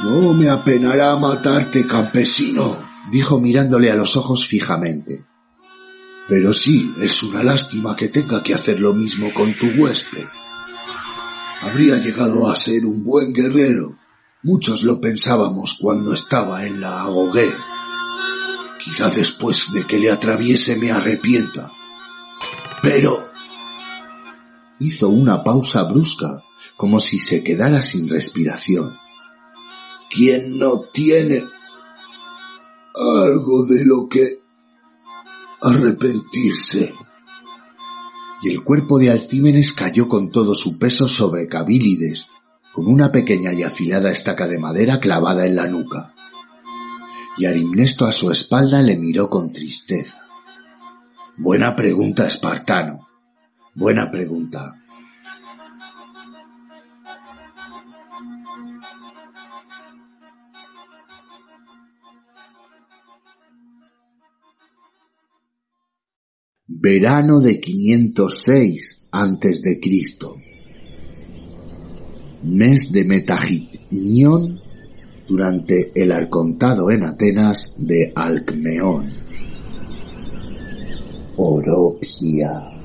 No 0.04 0.34
me 0.34 0.50
apenará 0.50 1.16
matarte, 1.18 1.86
campesino, 1.86 2.78
dijo 3.12 3.40
mirándole 3.40 3.92
a 3.92 3.96
los 3.96 4.16
ojos 4.16 4.48
fijamente. 4.48 5.26
Pero 6.28 6.54
sí, 6.54 6.94
es 7.02 7.22
una 7.24 7.44
lástima 7.44 7.96
que 7.96 8.08
tenga 8.08 8.42
que 8.42 8.54
hacer 8.54 8.80
lo 8.80 8.94
mismo 8.94 9.30
con 9.34 9.52
tu 9.54 9.68
huésped. 9.68 10.26
Habría 11.62 11.98
llegado 11.98 12.50
a 12.50 12.56
ser 12.56 12.86
un 12.86 13.04
buen 13.04 13.34
guerrero. 13.34 13.98
Muchos 14.44 14.84
lo 14.84 15.02
pensábamos 15.02 15.78
cuando 15.82 16.14
estaba 16.14 16.66
en 16.66 16.80
la 16.80 17.02
agogué. 17.02 17.52
Quizá 18.84 19.10
después 19.10 19.58
de 19.74 19.84
que 19.86 20.00
le 20.00 20.12
atraviese 20.12 20.78
me 20.78 20.92
arrepienta. 20.92 21.72
Pero... 22.82 23.30
Hizo 24.80 25.10
una 25.10 25.44
pausa 25.44 25.84
brusca, 25.84 26.44
como 26.78 27.00
si 27.00 27.20
se 27.20 27.44
quedara 27.44 27.82
sin 27.82 28.08
respiración. 28.08 28.96
¿Quién 30.10 30.58
no 30.58 30.86
tiene 30.94 31.44
algo 32.96 33.66
de 33.66 33.86
lo 33.86 34.08
que 34.08 34.40
arrepentirse? 35.62 36.94
Y 38.42 38.52
el 38.52 38.64
cuerpo 38.64 38.98
de 38.98 39.12
Alcímenes 39.12 39.74
cayó 39.74 40.08
con 40.08 40.32
todo 40.32 40.56
su 40.56 40.80
peso 40.80 41.10
sobre 41.10 41.48
Cabilides, 41.48 42.30
con 42.74 42.88
una 42.88 43.12
pequeña 43.12 43.52
y 43.52 43.64
afilada 43.64 44.12
estaca 44.12 44.48
de 44.48 44.60
madera 44.60 45.02
clavada 45.02 45.46
en 45.46 45.58
la 45.58 45.68
nuca. 45.68 46.14
Y 47.38 47.46
Arimnesto 47.46 48.06
a 48.06 48.14
su 48.14 48.32
espalda 48.32 48.82
le 48.82 48.96
miró 48.96 49.30
con 49.30 49.52
tristeza. 49.52 50.26
Buena 51.36 51.76
pregunta, 51.76 52.26
espartano. 52.26 53.09
Buena 53.80 54.12
pregunta. 54.12 54.76
Verano 66.68 67.40
de 67.40 67.62
506 67.62 69.08
antes 69.12 69.62
de 69.62 69.80
Cristo. 69.80 70.36
Mes 72.44 72.92
de 72.92 73.06
Metagitnión 73.06 74.60
durante 75.26 75.94
el 75.96 76.12
arcontado 76.12 76.92
en 76.92 77.04
Atenas 77.04 77.76
de 77.78 78.12
Alcmeón. 78.14 79.14
Oropia. 81.38 82.79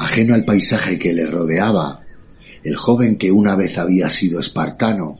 Ajeno 0.00 0.34
al 0.34 0.44
paisaje 0.44 0.98
que 0.98 1.12
le 1.12 1.26
rodeaba, 1.26 2.00
el 2.64 2.74
joven 2.74 3.16
que 3.16 3.30
una 3.30 3.54
vez 3.54 3.78
había 3.78 4.08
sido 4.08 4.40
espartano 4.40 5.18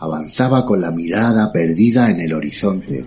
avanzaba 0.00 0.66
con 0.66 0.80
la 0.80 0.90
mirada 0.90 1.52
perdida 1.52 2.10
en 2.10 2.20
el 2.20 2.32
horizonte 2.32 3.06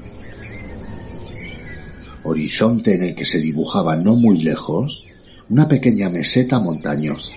horizonte 2.27 2.93
en 2.93 3.03
el 3.03 3.15
que 3.15 3.25
se 3.25 3.39
dibujaba 3.39 3.95
no 3.95 4.15
muy 4.15 4.43
lejos 4.43 5.05
una 5.49 5.67
pequeña 5.67 6.09
meseta 6.09 6.59
montañosa. 6.59 7.33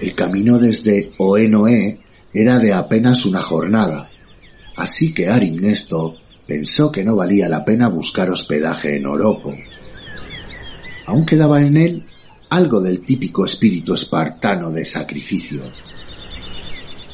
El 0.00 0.14
camino 0.14 0.58
desde 0.58 1.12
Oenoe 1.18 2.00
era 2.32 2.58
de 2.58 2.72
apenas 2.72 3.24
una 3.24 3.42
jornada, 3.42 4.10
así 4.76 5.14
que 5.14 5.28
Arimnesto 5.28 6.16
pensó 6.46 6.92
que 6.92 7.04
no 7.04 7.16
valía 7.16 7.48
la 7.48 7.64
pena 7.64 7.88
buscar 7.88 8.28
hospedaje 8.30 8.96
en 8.96 9.06
Oropo. 9.06 9.54
Aún 11.06 11.26
quedaba 11.26 11.60
en 11.60 11.76
él 11.76 12.04
algo 12.50 12.80
del 12.80 13.04
típico 13.04 13.44
espíritu 13.44 13.94
espartano 13.94 14.70
de 14.70 14.84
sacrificio, 14.84 15.62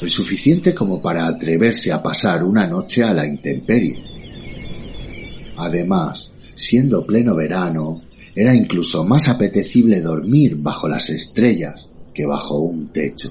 lo 0.00 0.08
suficiente 0.08 0.74
como 0.74 1.00
para 1.00 1.26
atreverse 1.26 1.92
a 1.92 2.02
pasar 2.02 2.44
una 2.44 2.66
noche 2.66 3.02
a 3.02 3.12
la 3.12 3.26
intemperie. 3.26 4.02
Además, 5.56 6.34
siendo 6.54 7.04
pleno 7.04 7.34
verano, 7.34 8.02
era 8.34 8.54
incluso 8.54 9.04
más 9.04 9.28
apetecible 9.28 10.00
dormir 10.00 10.56
bajo 10.56 10.88
las 10.88 11.10
estrellas 11.10 11.88
que 12.14 12.26
bajo 12.26 12.60
un 12.60 12.88
techo. 12.92 13.30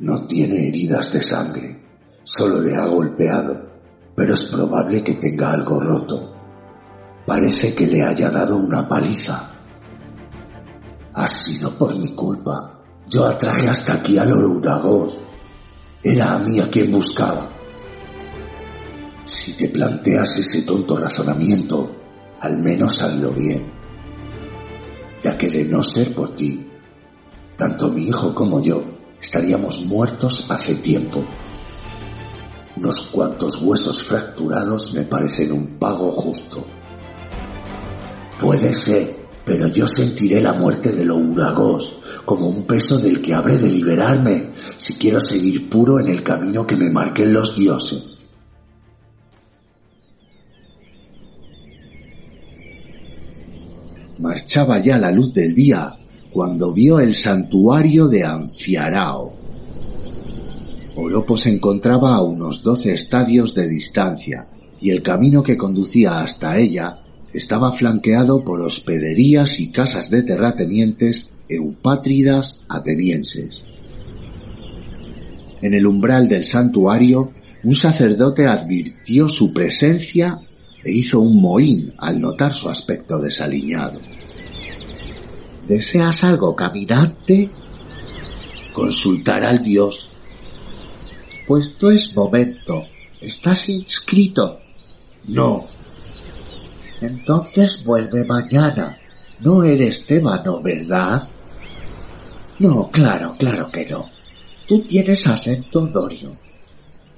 No 0.00 0.26
tiene 0.26 0.68
heridas 0.68 1.12
de 1.12 1.20
sangre, 1.20 1.76
solo 2.22 2.60
le 2.60 2.76
ha 2.76 2.86
golpeado, 2.86 3.67
pero 4.18 4.34
es 4.34 4.42
probable 4.48 5.00
que 5.04 5.14
tenga 5.14 5.52
algo 5.52 5.78
roto. 5.78 6.34
Parece 7.24 7.72
que 7.72 7.86
le 7.86 8.02
haya 8.02 8.28
dado 8.28 8.56
una 8.56 8.88
paliza. 8.88 9.48
Ha 11.14 11.28
sido 11.28 11.78
por 11.78 11.96
mi 11.96 12.16
culpa. 12.16 12.80
Yo 13.06 13.26
atraje 13.26 13.68
hasta 13.68 13.92
aquí 13.92 14.18
al 14.18 14.32
Ouragos. 14.32 15.20
Era 16.02 16.32
a 16.34 16.38
mí 16.40 16.58
a 16.58 16.68
quien 16.68 16.90
buscaba. 16.90 17.48
Si 19.24 19.52
te 19.52 19.68
planteas 19.68 20.36
ese 20.38 20.62
tonto 20.62 20.96
razonamiento, 20.96 21.88
al 22.40 22.58
menos 22.58 23.00
hazlo 23.00 23.30
bien. 23.30 23.70
Ya 25.22 25.38
que 25.38 25.48
de 25.48 25.64
no 25.66 25.80
ser 25.80 26.12
por 26.12 26.34
ti, 26.34 26.68
tanto 27.56 27.88
mi 27.88 28.08
hijo 28.08 28.34
como 28.34 28.60
yo 28.60 28.82
estaríamos 29.20 29.86
muertos 29.86 30.50
hace 30.50 30.74
tiempo. 30.74 31.22
Unos 32.78 33.08
cuantos 33.08 33.60
huesos 33.60 34.04
fracturados 34.04 34.94
me 34.94 35.02
parecen 35.02 35.50
un 35.50 35.66
pago 35.78 36.12
justo. 36.12 36.64
Puede 38.40 38.72
ser, 38.72 39.16
pero 39.44 39.66
yo 39.66 39.88
sentiré 39.88 40.40
la 40.40 40.52
muerte 40.52 40.92
de 40.92 41.04
los 41.04 41.18
uragos 41.18 41.96
como 42.24 42.46
un 42.46 42.62
peso 42.62 42.96
del 42.98 43.20
que 43.20 43.34
habré 43.34 43.58
de 43.58 43.68
liberarme 43.68 44.52
si 44.76 44.94
quiero 44.94 45.20
seguir 45.20 45.68
puro 45.68 45.98
en 45.98 46.06
el 46.06 46.22
camino 46.22 46.64
que 46.64 46.76
me 46.76 46.88
marquen 46.88 47.32
los 47.32 47.56
dioses. 47.56 48.18
Marchaba 54.20 54.78
ya 54.78 54.98
la 54.98 55.10
luz 55.10 55.34
del 55.34 55.52
día 55.52 55.96
cuando 56.30 56.72
vio 56.72 57.00
el 57.00 57.16
santuario 57.16 58.06
de 58.06 58.22
Anfiarao. 58.22 59.37
Oropo 61.00 61.36
se 61.36 61.50
encontraba 61.50 62.16
a 62.16 62.22
unos 62.22 62.64
doce 62.64 62.92
estadios 62.92 63.54
de 63.54 63.68
distancia 63.68 64.48
y 64.80 64.90
el 64.90 65.00
camino 65.00 65.44
que 65.44 65.56
conducía 65.56 66.20
hasta 66.20 66.58
ella 66.58 66.98
estaba 67.32 67.70
flanqueado 67.72 68.42
por 68.42 68.60
hospederías 68.62 69.60
y 69.60 69.70
casas 69.70 70.10
de 70.10 70.24
terratenientes 70.24 71.32
eupátridas 71.48 72.64
atenienses. 72.68 73.64
En 75.62 75.72
el 75.72 75.86
umbral 75.86 76.28
del 76.28 76.44
santuario, 76.44 77.30
un 77.62 77.76
sacerdote 77.76 78.48
advirtió 78.48 79.28
su 79.28 79.52
presencia 79.52 80.40
e 80.82 80.90
hizo 80.90 81.20
un 81.20 81.40
mohín 81.40 81.94
al 81.96 82.20
notar 82.20 82.52
su 82.54 82.68
aspecto 82.68 83.20
desaliñado. 83.20 84.00
¿Deseas 85.68 86.24
algo, 86.24 86.56
caminante? 86.56 87.50
Consultar 88.74 89.44
al 89.44 89.62
dios. 89.62 90.07
Pues 91.48 91.74
no 91.80 91.90
es 91.90 92.14
momento. 92.14 92.84
¿Estás 93.22 93.70
inscrito? 93.70 94.60
No. 95.28 95.66
Entonces 97.00 97.82
vuelve 97.84 98.22
mañana. 98.26 98.98
No 99.40 99.64
eres 99.64 100.04
tébano, 100.04 100.60
¿verdad? 100.60 101.26
No, 102.58 102.90
claro, 102.90 103.34
claro 103.38 103.70
que 103.70 103.86
no. 103.86 104.10
Tú 104.66 104.82
tienes 104.82 105.26
acento 105.26 105.86
dorio. 105.86 106.36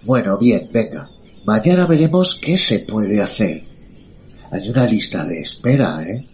Bueno, 0.02 0.38
bien, 0.38 0.70
venga. 0.72 1.10
Mañana 1.44 1.86
veremos 1.86 2.38
qué 2.40 2.56
se 2.56 2.80
puede 2.80 3.20
hacer. 3.20 3.64
Hay 4.52 4.68
una 4.68 4.86
lista 4.86 5.24
de 5.24 5.40
espera, 5.40 6.04
¿eh? 6.04 6.24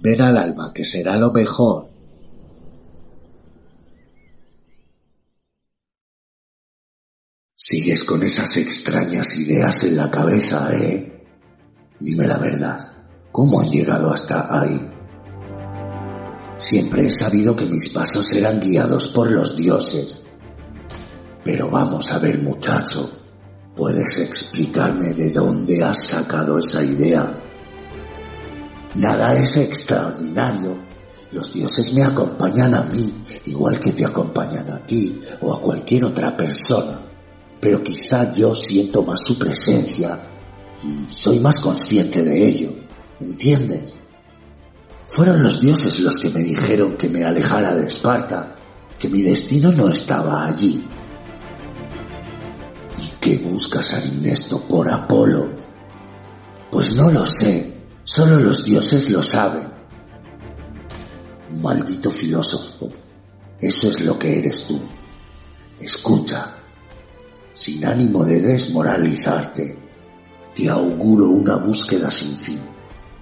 Ven 0.00 0.20
al 0.22 0.36
alma, 0.36 0.72
que 0.74 0.84
será 0.84 1.16
lo 1.16 1.30
mejor. 1.30 1.85
Sigues 7.56 8.04
con 8.04 8.22
esas 8.22 8.56
extrañas 8.58 9.34
ideas 9.36 9.82
en 9.84 9.96
la 9.96 10.10
cabeza, 10.10 10.72
¿eh? 10.74 11.26
Dime 11.98 12.26
la 12.26 12.38
verdad. 12.38 12.78
¿Cómo 13.32 13.60
han 13.60 13.70
llegado 13.70 14.12
hasta 14.12 14.46
ahí? 14.50 14.88
Siempre 16.58 17.06
he 17.06 17.10
sabido 17.10 17.56
que 17.56 17.66
mis 17.66 17.88
pasos 17.88 18.32
eran 18.32 18.60
guiados 18.60 19.08
por 19.08 19.30
los 19.30 19.56
dioses. 19.56 20.22
Pero 21.42 21.70
vamos 21.70 22.12
a 22.12 22.18
ver, 22.18 22.38
muchacho, 22.38 23.10
¿Puedes 23.76 24.16
explicarme 24.16 25.12
de 25.12 25.30
dónde 25.30 25.84
has 25.84 26.06
sacado 26.06 26.58
esa 26.58 26.82
idea? 26.82 27.38
Nada 28.94 29.34
es 29.34 29.58
extraordinario. 29.58 30.78
Los 31.30 31.52
dioses 31.52 31.92
me 31.92 32.02
acompañan 32.02 32.74
a 32.74 32.84
mí, 32.84 33.22
igual 33.44 33.78
que 33.78 33.92
te 33.92 34.06
acompañan 34.06 34.70
a 34.70 34.86
ti 34.86 35.20
o 35.42 35.52
a 35.52 35.60
cualquier 35.60 36.06
otra 36.06 36.34
persona. 36.34 37.05
Pero 37.60 37.82
quizá 37.82 38.32
yo 38.32 38.54
siento 38.54 39.02
más 39.02 39.22
su 39.22 39.38
presencia 39.38 40.22
y 40.82 41.12
soy 41.12 41.40
más 41.40 41.60
consciente 41.60 42.22
de 42.22 42.46
ello. 42.46 42.72
¿Entiendes? 43.20 43.94
Fueron 45.06 45.42
los 45.42 45.60
dioses 45.60 46.00
los 46.00 46.18
que 46.18 46.30
me 46.30 46.40
dijeron 46.40 46.96
que 46.96 47.08
me 47.08 47.24
alejara 47.24 47.74
de 47.74 47.86
Esparta, 47.86 48.54
que 48.98 49.08
mi 49.08 49.22
destino 49.22 49.72
no 49.72 49.88
estaba 49.88 50.44
allí. 50.46 50.84
¿Qué 53.20 53.38
buscas 53.38 53.94
a 53.94 54.04
Ernesto 54.04 54.60
por 54.60 54.92
Apolo? 54.92 55.50
Pues 56.70 56.94
no 56.94 57.10
lo 57.10 57.24
sé, 57.24 57.72
solo 58.04 58.38
los 58.38 58.64
dioses 58.64 59.10
lo 59.10 59.22
saben. 59.22 59.68
Maldito 61.62 62.10
filósofo, 62.10 62.90
eso 63.60 63.88
es 63.88 64.02
lo 64.02 64.18
que 64.18 64.38
eres 64.38 64.66
tú. 64.66 64.78
Escucha, 65.80 66.55
sin 67.56 67.86
ánimo 67.86 68.22
de 68.22 68.38
desmoralizarte, 68.38 69.78
te 70.54 70.68
auguro 70.68 71.30
una 71.30 71.56
búsqueda 71.56 72.10
sin 72.10 72.36
fin, 72.36 72.60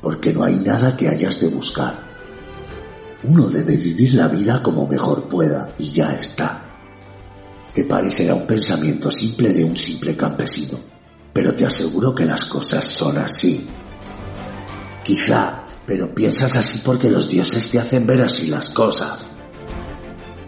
porque 0.03 0.33
no 0.33 0.43
hay 0.43 0.57
nada 0.57 0.97
que 0.97 1.09
hayas 1.09 1.39
de 1.39 1.47
buscar. 1.47 1.97
Uno 3.23 3.49
debe 3.49 3.77
vivir 3.77 4.15
la 4.15 4.27
vida 4.27 4.61
como 4.61 4.89
mejor 4.89 5.29
pueda 5.29 5.73
y 5.79 5.93
ya 5.93 6.15
está. 6.15 6.65
Te 7.73 7.85
parecerá 7.85 8.35
un 8.35 8.45
pensamiento 8.45 9.09
simple 9.09 9.53
de 9.53 9.63
un 9.63 9.77
simple 9.77 10.17
campesino, 10.17 10.81
pero 11.33 11.55
te 11.55 11.65
aseguro 11.65 12.13
que 12.13 12.25
las 12.25 12.45
cosas 12.47 12.85
son 12.85 13.19
así. 13.19 13.65
Quizá, 15.05 15.63
pero 15.87 16.13
piensas 16.13 16.57
así 16.57 16.83
porque 16.85 17.09
los 17.09 17.29
dioses 17.29 17.71
te 17.71 17.79
hacen 17.79 18.05
ver 18.05 18.23
así 18.23 18.49
las 18.49 18.71
cosas. 18.71 19.21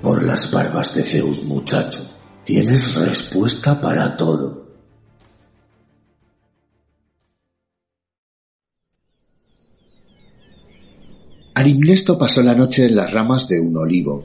Por 0.02 0.24
las 0.24 0.50
barbas 0.50 0.92
de 0.92 1.02
Zeus, 1.04 1.44
muchacho, 1.44 2.15
tienes 2.46 2.94
respuesta 2.94 3.80
para 3.80 4.16
todo. 4.16 4.68
Arimnesto 11.54 12.16
pasó 12.16 12.44
la 12.44 12.54
noche 12.54 12.86
en 12.86 12.94
las 12.94 13.10
ramas 13.10 13.48
de 13.48 13.58
un 13.58 13.76
olivo, 13.76 14.24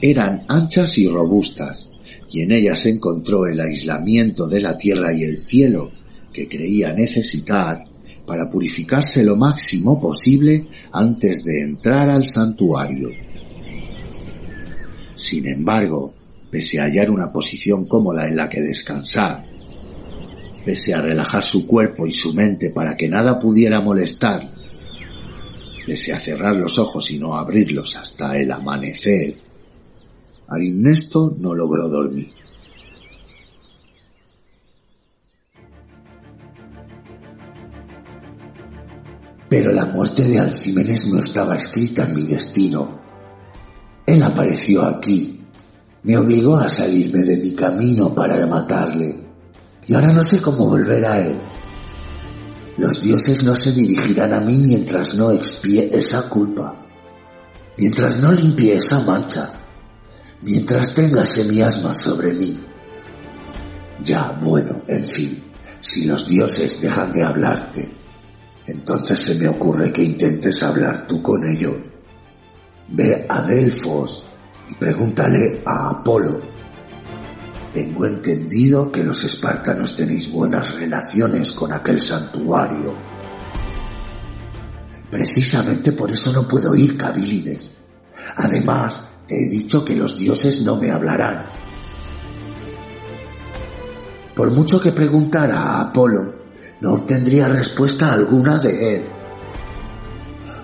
eran 0.00 0.46
anchas 0.48 0.96
y 0.96 1.06
robustas, 1.06 1.90
y 2.30 2.40
en 2.40 2.52
ellas 2.52 2.86
encontró 2.86 3.46
el 3.46 3.60
aislamiento 3.60 4.46
de 4.46 4.60
la 4.60 4.78
tierra 4.78 5.12
y 5.12 5.24
el 5.24 5.36
cielo 5.36 5.90
que 6.32 6.48
creía 6.48 6.94
necesitar 6.94 7.84
para 8.24 8.48
purificarse 8.48 9.22
lo 9.22 9.36
máximo 9.36 10.00
posible 10.00 10.66
antes 10.92 11.44
de 11.44 11.60
entrar 11.60 12.08
al 12.08 12.24
santuario. 12.24 13.10
Sin 15.14 15.46
embargo, 15.46 16.14
pese 16.50 16.80
a 16.80 16.84
hallar 16.84 17.10
una 17.10 17.32
posición 17.32 17.86
cómoda 17.86 18.26
en 18.26 18.36
la 18.36 18.48
que 18.48 18.60
descansar, 18.60 19.44
pese 20.64 20.94
a 20.94 21.00
relajar 21.00 21.44
su 21.44 21.66
cuerpo 21.66 22.06
y 22.06 22.12
su 22.12 22.32
mente 22.34 22.70
para 22.70 22.96
que 22.96 23.08
nada 23.08 23.38
pudiera 23.38 23.80
molestar, 23.80 24.52
pese 25.86 26.12
a 26.12 26.20
cerrar 26.20 26.56
los 26.56 26.78
ojos 26.78 27.10
y 27.10 27.18
no 27.18 27.36
abrirlos 27.36 27.96
hasta 27.96 28.36
el 28.36 28.50
amanecer, 28.50 29.50
Arimnesto 30.50 31.36
no 31.38 31.54
logró 31.54 31.88
dormir. 31.88 32.32
Pero 39.48 39.72
la 39.72 39.86
muerte 39.86 40.24
de 40.24 40.40
Alcimenes 40.40 41.08
no 41.12 41.20
estaba 41.20 41.56
escrita 41.56 42.04
en 42.04 42.16
mi 42.16 42.22
destino. 42.22 43.00
Él 44.06 44.22
apareció 44.22 44.82
aquí, 44.82 45.39
me 46.02 46.16
obligó 46.16 46.56
a 46.56 46.68
salirme 46.68 47.24
de 47.24 47.36
mi 47.36 47.54
camino 47.54 48.14
para 48.14 48.46
matarle, 48.46 49.20
y 49.86 49.94
ahora 49.94 50.12
no 50.12 50.22
sé 50.22 50.40
cómo 50.40 50.66
volver 50.66 51.04
a 51.04 51.18
él. 51.20 51.36
Los 52.78 53.02
dioses 53.02 53.42
no 53.42 53.54
se 53.56 53.72
dirigirán 53.72 54.32
a 54.32 54.40
mí 54.40 54.56
mientras 54.56 55.14
no 55.14 55.30
expíe 55.30 55.90
esa 55.92 56.28
culpa, 56.28 56.74
mientras 57.76 58.18
no 58.18 58.32
limpie 58.32 58.74
esa 58.76 59.00
mancha 59.00 59.52
mientras 60.42 60.94
tenga 60.94 61.26
semiasma 61.26 61.94
sobre 61.94 62.32
mí. 62.32 62.58
Ya, 64.02 64.38
bueno, 64.42 64.82
en 64.86 65.04
fin, 65.04 65.42
si 65.80 66.04
los 66.04 66.26
dioses 66.26 66.80
dejan 66.80 67.12
de 67.12 67.22
hablarte, 67.22 67.90
entonces 68.66 69.20
se 69.20 69.34
me 69.34 69.48
ocurre 69.48 69.92
que 69.92 70.02
intentes 70.02 70.62
hablar 70.62 71.06
tú 71.06 71.22
con 71.22 71.46
ellos. 71.46 71.76
Ve 72.88 73.26
a 73.28 73.42
Delfos 73.42 74.24
pregúntale 74.78 75.62
a 75.64 75.90
Apolo. 75.90 76.40
Tengo 77.72 78.04
entendido 78.06 78.90
que 78.90 79.04
los 79.04 79.22
espartanos 79.22 79.94
tenéis 79.94 80.30
buenas 80.30 80.74
relaciones 80.74 81.52
con 81.52 81.72
aquel 81.72 82.00
santuario. 82.00 82.94
Precisamente 85.10 85.92
por 85.92 86.10
eso 86.10 86.32
no 86.32 86.46
puedo 86.46 86.74
ir, 86.74 86.96
Cabilides. 86.96 87.70
Además, 88.36 89.00
te 89.26 89.36
he 89.36 89.48
dicho 89.48 89.84
que 89.84 89.96
los 89.96 90.16
dioses 90.16 90.64
no 90.64 90.76
me 90.76 90.90
hablarán. 90.90 91.44
Por 94.34 94.50
mucho 94.50 94.80
que 94.80 94.92
preguntara 94.92 95.60
a 95.60 95.80
Apolo, 95.82 96.34
no 96.80 96.94
obtendría 96.94 97.48
respuesta 97.48 98.12
alguna 98.12 98.58
de 98.58 98.96
él. 98.96 99.04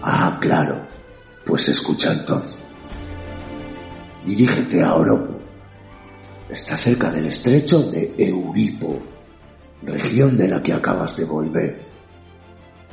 Ah, 0.03 0.39
claro. 0.41 0.87
Pues 1.45 1.69
escucha 1.69 2.13
entonces. 2.13 2.56
Dirígete 4.27 4.83
a 4.83 4.97
Oropo. 4.97 5.41
Está 6.49 6.77
cerca 6.77 7.13
del 7.13 7.27
estrecho 7.27 7.85
de 7.85 8.13
Euripo, 8.19 9.01
región 9.83 10.37
de 10.37 10.49
la 10.49 10.61
que 10.61 10.73
acabas 10.73 11.17
de 11.17 11.25
volver. 11.25 11.87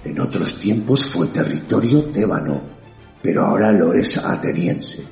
En 0.05 0.19
otros 0.19 0.59
tiempos 0.59 1.11
fue 1.11 1.27
territorio 1.29 2.03
tébano, 2.05 2.61
pero 3.21 3.45
ahora 3.45 3.71
lo 3.71 3.93
es 3.93 4.15
ateniense, 4.17 5.03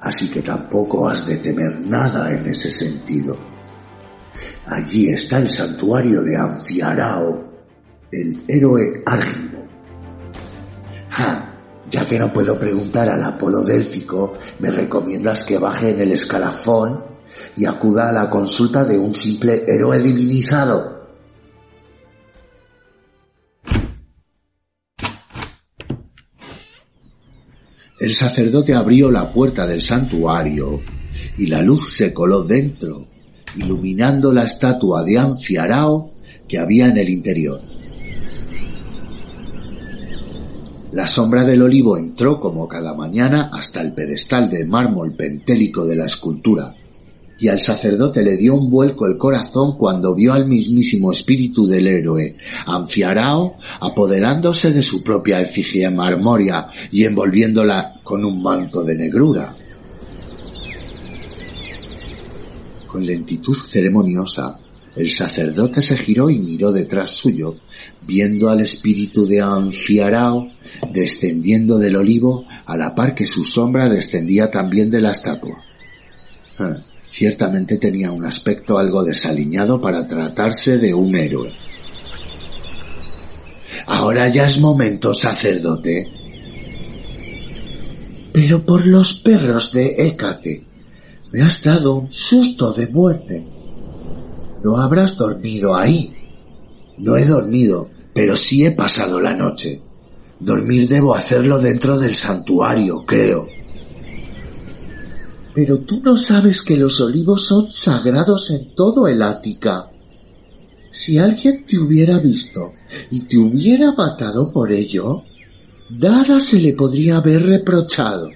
así 0.00 0.28
que 0.28 0.42
tampoco 0.42 1.08
has 1.08 1.24
de 1.24 1.36
temer 1.36 1.78
nada 1.80 2.32
en 2.32 2.48
ese 2.48 2.72
sentido. 2.72 3.36
Allí 4.66 5.10
está 5.10 5.38
el 5.38 5.48
santuario 5.48 6.22
de 6.22 6.36
Anciarao, 6.36 7.44
el 8.10 8.42
héroe 8.48 9.02
Árgido. 9.06 9.60
Ja, 11.10 11.49
ya 11.88 12.06
que 12.06 12.18
no 12.18 12.32
puedo 12.32 12.58
preguntar 12.58 13.08
al 13.08 13.22
Apolo 13.22 13.62
Délfico, 13.62 14.34
me 14.58 14.70
recomiendas 14.70 15.44
que 15.44 15.58
baje 15.58 15.90
en 15.90 16.00
el 16.00 16.12
escalafón 16.12 17.04
y 17.56 17.66
acuda 17.66 18.10
a 18.10 18.12
la 18.12 18.30
consulta 18.30 18.84
de 18.84 18.98
un 18.98 19.14
simple 19.14 19.64
héroe 19.66 19.98
divinizado. 20.00 21.00
El 27.98 28.14
sacerdote 28.14 28.72
abrió 28.74 29.10
la 29.10 29.30
puerta 29.30 29.66
del 29.66 29.82
santuario 29.82 30.80
y 31.36 31.46
la 31.46 31.60
luz 31.60 31.94
se 31.94 32.14
coló 32.14 32.42
dentro, 32.44 33.06
iluminando 33.56 34.32
la 34.32 34.44
estatua 34.44 35.04
de 35.04 35.18
Anfiarao 35.18 36.14
que 36.48 36.58
había 36.58 36.86
en 36.86 36.96
el 36.96 37.10
interior. 37.10 37.69
La 40.92 41.06
sombra 41.06 41.44
del 41.44 41.62
olivo 41.62 41.96
entró 41.96 42.40
como 42.40 42.66
cada 42.66 42.94
mañana 42.94 43.48
hasta 43.52 43.80
el 43.80 43.94
pedestal 43.94 44.50
de 44.50 44.64
mármol 44.64 45.14
pentélico 45.14 45.84
de 45.84 45.94
la 45.94 46.06
escultura, 46.06 46.74
y 47.38 47.46
al 47.46 47.60
sacerdote 47.60 48.24
le 48.24 48.36
dio 48.36 48.56
un 48.56 48.68
vuelco 48.68 49.06
el 49.06 49.16
corazón 49.16 49.78
cuando 49.78 50.16
vio 50.16 50.32
al 50.32 50.46
mismísimo 50.46 51.12
espíritu 51.12 51.64
del 51.64 51.86
héroe, 51.86 52.36
Anfiarao, 52.66 53.54
apoderándose 53.80 54.72
de 54.72 54.82
su 54.82 55.02
propia 55.04 55.40
efigie 55.40 55.88
marmórea 55.90 56.68
y 56.90 57.04
envolviéndola 57.04 58.00
con 58.02 58.24
un 58.24 58.42
manto 58.42 58.82
de 58.82 58.96
negrura. 58.96 59.54
Con 62.88 63.06
lentitud 63.06 63.56
ceremoniosa, 63.64 64.58
el 64.96 65.10
sacerdote 65.10 65.82
se 65.82 65.96
giró 65.96 66.30
y 66.30 66.38
miró 66.38 66.72
detrás 66.72 67.10
suyo, 67.12 67.56
viendo 68.02 68.50
al 68.50 68.60
espíritu 68.60 69.26
de 69.26 69.40
Anfiarao 69.40 70.50
descendiendo 70.92 71.78
del 71.78 71.96
olivo 71.96 72.44
a 72.66 72.76
la 72.76 72.94
par 72.94 73.14
que 73.14 73.26
su 73.26 73.44
sombra 73.44 73.88
descendía 73.88 74.50
también 74.50 74.90
de 74.90 75.00
la 75.00 75.12
estatua. 75.12 75.62
Ah, 76.58 76.84
Ciertamente 77.10 77.76
tenía 77.76 78.12
un 78.12 78.24
aspecto 78.24 78.78
algo 78.78 79.02
desaliñado 79.02 79.80
para 79.80 80.06
tratarse 80.06 80.78
de 80.78 80.94
un 80.94 81.12
héroe. 81.16 81.52
Ahora 83.86 84.28
ya 84.28 84.46
es 84.46 84.60
momento, 84.60 85.12
sacerdote. 85.12 86.08
Pero 88.32 88.64
por 88.64 88.86
los 88.86 89.18
perros 89.18 89.72
de 89.72 89.96
Hécate, 89.98 90.64
me 91.32 91.42
has 91.42 91.64
dado 91.64 91.96
un 91.96 92.12
susto 92.12 92.72
de 92.72 92.86
muerte. 92.86 93.44
No 94.62 94.78
habrás 94.78 95.16
dormido 95.16 95.74
ahí. 95.74 96.14
No 96.98 97.16
he 97.16 97.24
dormido, 97.24 97.90
pero 98.12 98.36
sí 98.36 98.64
he 98.64 98.72
pasado 98.72 99.20
la 99.20 99.32
noche. 99.32 99.80
Dormir 100.38 100.88
debo 100.88 101.14
hacerlo 101.14 101.58
dentro 101.58 101.98
del 101.98 102.14
santuario, 102.14 103.04
creo. 103.06 103.46
Pero 105.54 105.80
tú 105.80 106.00
no 106.02 106.16
sabes 106.16 106.62
que 106.62 106.76
los 106.76 107.00
olivos 107.00 107.46
son 107.46 107.70
sagrados 107.70 108.50
en 108.50 108.74
todo 108.74 109.06
el 109.06 109.20
Ática. 109.22 109.90
Si 110.92 111.18
alguien 111.18 111.64
te 111.66 111.78
hubiera 111.78 112.18
visto 112.18 112.72
y 113.10 113.20
te 113.20 113.38
hubiera 113.38 113.92
matado 113.92 114.52
por 114.52 114.72
ello, 114.72 115.22
nada 115.90 116.40
se 116.40 116.60
le 116.60 116.72
podría 116.72 117.16
haber 117.16 117.46
reprochado. 117.46 118.28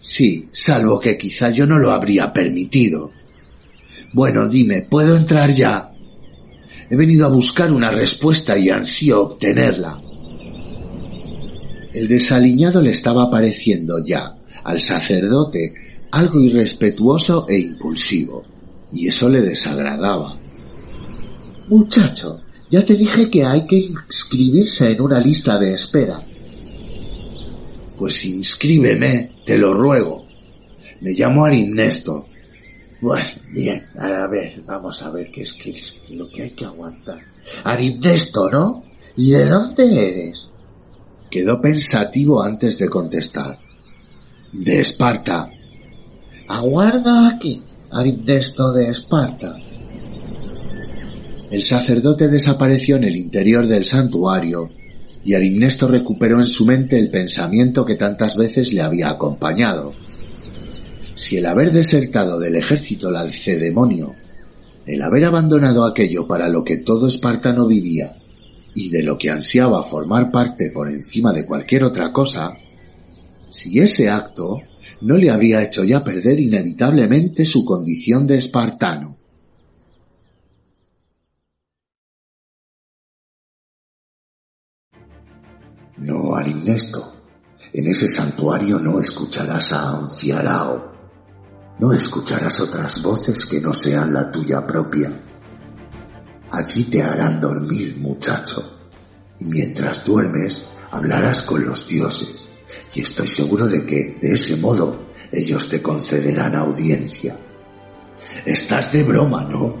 Sí, 0.00 0.48
salvo 0.52 0.98
que 0.98 1.18
quizá 1.18 1.50
yo 1.50 1.66
no 1.66 1.78
lo 1.78 1.92
habría 1.92 2.32
permitido. 2.32 3.10
Bueno, 4.12 4.48
dime, 4.48 4.86
¿puedo 4.88 5.16
entrar 5.16 5.54
ya? 5.54 5.90
He 6.90 6.96
venido 6.96 7.26
a 7.26 7.30
buscar 7.30 7.72
una 7.72 7.90
respuesta 7.90 8.56
y 8.56 8.70
ansío 8.70 9.22
obtenerla. 9.22 10.00
El 11.92 12.08
desaliñado 12.08 12.80
le 12.80 12.90
estaba 12.90 13.30
pareciendo 13.30 13.96
ya 14.06 14.34
al 14.64 14.80
sacerdote 14.80 15.74
algo 16.10 16.40
irrespetuoso 16.40 17.46
e 17.48 17.58
impulsivo, 17.58 18.44
y 18.92 19.08
eso 19.08 19.28
le 19.28 19.42
desagradaba. 19.42 20.38
Muchacho, 21.68 22.40
ya 22.70 22.84
te 22.84 22.94
dije 22.94 23.28
que 23.28 23.44
hay 23.44 23.66
que 23.66 23.76
inscribirse 23.76 24.90
en 24.90 25.02
una 25.02 25.20
lista 25.20 25.58
de 25.58 25.74
espera. 25.74 26.24
Pues 27.96 28.24
inscríbeme, 28.24 29.32
te 29.44 29.58
lo 29.58 29.74
ruego. 29.74 30.24
Me 31.00 31.12
llamo 31.12 31.44
Arimnesto. 31.44 32.27
Bueno, 33.00 33.26
bien, 33.52 33.86
a 33.96 34.26
ver, 34.26 34.60
vamos 34.66 35.00
a 35.02 35.10
ver 35.10 35.30
qué 35.30 35.42
es, 35.42 36.00
lo 36.10 36.28
que 36.28 36.42
hay 36.42 36.50
que 36.50 36.64
aguantar. 36.64 37.20
Arimnesto, 37.64 38.50
¿no? 38.50 38.84
¿Y 39.16 39.30
de 39.30 39.46
dónde 39.46 40.08
eres? 40.08 40.50
Quedó 41.30 41.60
pensativo 41.60 42.42
antes 42.42 42.76
de 42.76 42.88
contestar. 42.88 43.58
De 44.52 44.80
Esparta, 44.80 45.50
Aguarda 46.48 47.28
aquí, 47.28 47.62
Arimnesto 47.90 48.72
de 48.72 48.88
Esparta. 48.88 49.54
El 51.50 51.62
sacerdote 51.62 52.28
desapareció 52.28 52.96
en 52.96 53.04
el 53.04 53.16
interior 53.16 53.66
del 53.66 53.84
santuario 53.84 54.70
y 55.24 55.34
Arimnesto 55.34 55.86
recuperó 55.88 56.40
en 56.40 56.46
su 56.46 56.64
mente 56.64 56.98
el 56.98 57.10
pensamiento 57.10 57.84
que 57.84 57.96
tantas 57.96 58.36
veces 58.36 58.72
le 58.72 58.80
había 58.80 59.10
acompañado. 59.10 59.92
Si 61.18 61.36
el 61.36 61.46
haber 61.46 61.72
desertado 61.72 62.38
del 62.38 62.54
ejército 62.54 63.10
lacedemonio, 63.10 64.14
el 64.86 65.02
haber 65.02 65.24
abandonado 65.24 65.84
aquello 65.84 66.28
para 66.28 66.48
lo 66.48 66.62
que 66.62 66.76
todo 66.76 67.08
espartano 67.08 67.66
vivía 67.66 68.16
y 68.72 68.88
de 68.88 69.02
lo 69.02 69.18
que 69.18 69.28
ansiaba 69.28 69.82
formar 69.82 70.30
parte 70.30 70.70
por 70.70 70.88
encima 70.88 71.32
de 71.32 71.44
cualquier 71.44 71.82
otra 71.82 72.12
cosa, 72.12 72.56
si 73.50 73.80
ese 73.80 74.08
acto 74.08 74.60
no 75.00 75.16
le 75.16 75.28
habría 75.28 75.60
hecho 75.60 75.82
ya 75.82 76.04
perder 76.04 76.38
inevitablemente 76.38 77.44
su 77.44 77.64
condición 77.64 78.24
de 78.24 78.38
espartano. 78.38 79.18
No, 85.96 86.36
Arimnesto. 86.36 87.12
En 87.72 87.88
ese 87.88 88.08
santuario 88.08 88.78
no 88.78 89.00
escucharás 89.00 89.72
a 89.72 89.98
Anciarao. 89.98 90.97
No 91.78 91.92
escucharás 91.92 92.60
otras 92.60 93.02
voces 93.02 93.46
que 93.46 93.60
no 93.60 93.72
sean 93.72 94.12
la 94.12 94.30
tuya 94.32 94.66
propia. 94.66 95.12
Allí 96.50 96.84
te 96.84 97.02
harán 97.02 97.38
dormir, 97.38 97.96
muchacho. 97.98 98.90
Y 99.38 99.44
mientras 99.44 100.04
duermes, 100.04 100.66
hablarás 100.90 101.42
con 101.42 101.64
los 101.64 101.86
dioses 101.86 102.48
y 102.94 103.02
estoy 103.02 103.28
seguro 103.28 103.66
de 103.66 103.84
que, 103.86 104.18
de 104.20 104.32
ese 104.32 104.56
modo, 104.56 105.06
ellos 105.30 105.68
te 105.68 105.80
concederán 105.82 106.56
audiencia. 106.56 107.38
Estás 108.44 108.92
de 108.92 109.04
broma, 109.04 109.44
¿no? 109.44 109.76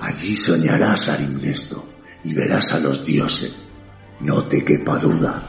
Allí 0.00 0.36
soñarás, 0.36 1.08
Arimnesto, 1.08 1.82
y 2.24 2.34
verás 2.34 2.74
a 2.74 2.80
los 2.80 3.04
dioses. 3.04 3.54
No 4.20 4.44
te 4.44 4.62
quepa 4.64 4.98
duda. 4.98 5.42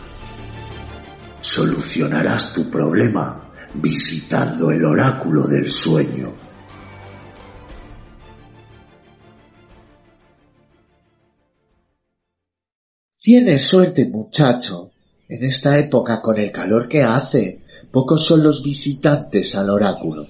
Solucionarás 1.42 2.54
tu 2.54 2.70
problema 2.70 3.45
visitando 3.82 4.72
el 4.72 4.84
oráculo 4.84 5.48
del 5.48 5.70
sueño. 5.70 6.34
Tienes 13.22 13.64
suerte, 13.64 14.08
muchacho. 14.08 14.92
En 15.28 15.44
esta 15.44 15.80
época, 15.80 16.22
con 16.22 16.38
el 16.38 16.52
calor 16.52 16.88
que 16.88 17.02
hace, 17.02 17.64
pocos 17.92 18.24
son 18.24 18.44
los 18.44 18.62
visitantes 18.62 19.56
al 19.56 19.72
oráculo. 19.72 20.28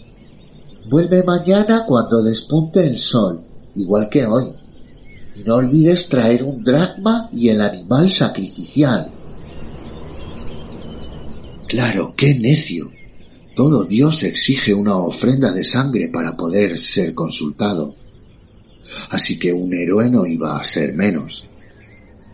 Vuelve 0.89 1.23
mañana 1.23 1.83
cuando 1.85 2.23
despunte 2.23 2.87
el 2.87 2.97
sol, 2.97 3.43
igual 3.75 4.07
que 4.07 4.25
hoy. 4.25 4.53
Y 5.35 5.43
no 5.43 5.55
olvides 5.55 6.07
traer 6.07 6.43
un 6.43 6.63
dracma 6.63 7.29
y 7.33 7.49
el 7.49 7.59
animal 7.59 8.09
sacrificial. 8.09 9.11
Claro, 11.67 12.13
qué 12.15 12.33
necio. 12.33 12.94
Todo 13.55 13.85
Dios 13.85 14.21
exige 14.23 14.73
una 14.73 14.97
ofrenda 14.97 15.53
de 15.53 15.63
sangre 15.63 16.09
para 16.09 16.35
poder 16.35 16.77
ser 16.77 17.13
consultado. 17.13 17.95
Así 19.09 19.39
que 19.39 19.53
un 19.53 19.73
héroe 19.73 20.09
no 20.09 20.25
iba 20.25 20.57
a 20.57 20.63
ser 20.63 20.93
menos. 20.93 21.47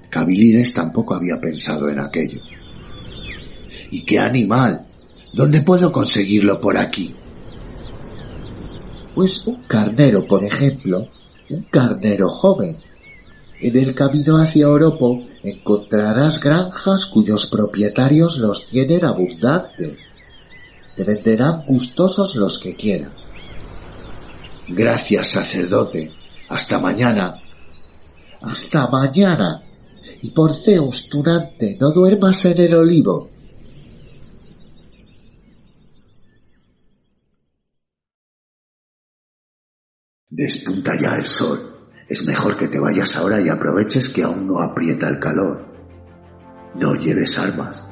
Cabilides 0.10 0.74
tampoco 0.74 1.14
había 1.14 1.40
pensado 1.40 1.90
en 1.90 2.00
aquello. 2.00 2.42
¿Y 3.92 4.02
qué 4.04 4.18
animal? 4.18 4.88
¿Dónde 5.32 5.62
puedo 5.62 5.92
conseguirlo 5.92 6.60
por 6.60 6.76
aquí? 6.78 7.14
Pues 9.14 9.46
un 9.46 9.64
carnero, 9.66 10.26
por 10.26 10.44
ejemplo, 10.44 11.08
un 11.52 11.64
carnero 11.70 12.30
joven. 12.30 12.78
En 13.60 13.78
el 13.78 13.94
camino 13.94 14.38
hacia 14.38 14.70
Oropo 14.70 15.24
encontrarás 15.44 16.42
granjas 16.42 17.06
cuyos 17.06 17.46
propietarios 17.46 18.40
los 18.40 18.66
tienen 18.66 19.06
abundantes. 19.06 20.11
Te 21.02 21.16
venderán 21.16 21.66
gustosos 21.66 22.36
los 22.36 22.60
que 22.60 22.76
quieras. 22.76 23.28
Gracias, 24.68 25.32
sacerdote. 25.32 26.12
Hasta 26.48 26.78
mañana. 26.78 27.42
Hasta 28.40 28.88
mañana. 28.88 29.64
Y 30.22 30.30
por 30.30 30.54
Zeus, 30.54 31.10
tunante, 31.10 31.76
no 31.80 31.92
duermas 31.92 32.46
en 32.46 32.62
el 32.62 32.76
olivo. 32.76 33.32
Despunta 40.30 40.92
ya 41.02 41.16
el 41.16 41.26
sol. 41.26 41.58
Es 42.08 42.24
mejor 42.28 42.58
que 42.58 42.68
te 42.68 42.80
vayas 42.80 43.16
ahora 43.16 43.42
y 43.42 43.50
aproveches 43.50 44.08
que 44.10 44.22
aún 44.22 44.46
no 44.46 44.60
aprieta 44.60 45.10
el 45.10 45.18
calor. 45.18 45.66
No 46.76 46.94
lleves 46.94 47.40
armas. 47.40 47.91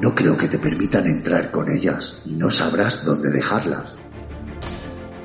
No 0.00 0.14
creo 0.14 0.36
que 0.36 0.48
te 0.48 0.58
permitan 0.58 1.06
entrar 1.06 1.50
con 1.50 1.70
ellas 1.70 2.22
y 2.24 2.34
no 2.34 2.50
sabrás 2.50 3.04
dónde 3.04 3.30
dejarlas. 3.30 3.96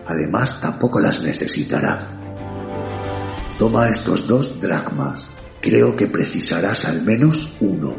Además, 0.05 0.59
tampoco 0.59 0.99
las 0.99 1.21
necesitarás. 1.21 2.12
Toma 3.57 3.88
estos 3.88 4.25
dos 4.27 4.59
dracmas. 4.59 5.29
Creo 5.62 5.95
que 5.95 6.07
precisarás 6.07 6.86
al 6.86 7.03
menos 7.03 7.55
uno. 7.62 7.95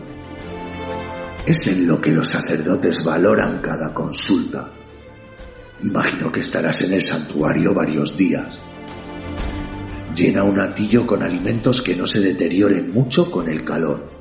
Es 1.47 1.67
en 1.69 1.87
lo 1.87 2.01
que 2.01 2.11
los 2.11 2.29
sacerdotes 2.29 3.05
valoran 3.05 3.61
cada 3.61 3.95
consulta. 3.95 4.71
Imagino 5.83 6.33
que 6.33 6.41
estarás 6.41 6.83
en 6.83 6.93
el 6.93 7.03
santuario 7.03 7.73
varios 7.73 8.17
días. 8.17 8.61
Llena 10.15 10.45
un 10.45 10.59
atillo 10.59 11.07
con 11.07 11.23
alimentos 11.23 11.83
que 11.83 11.95
no 11.95 12.07
se 12.07 12.21
deterioren 12.21 12.93
mucho 12.93 13.31
con 13.31 13.49
el 13.49 13.65
calor. 13.65 14.14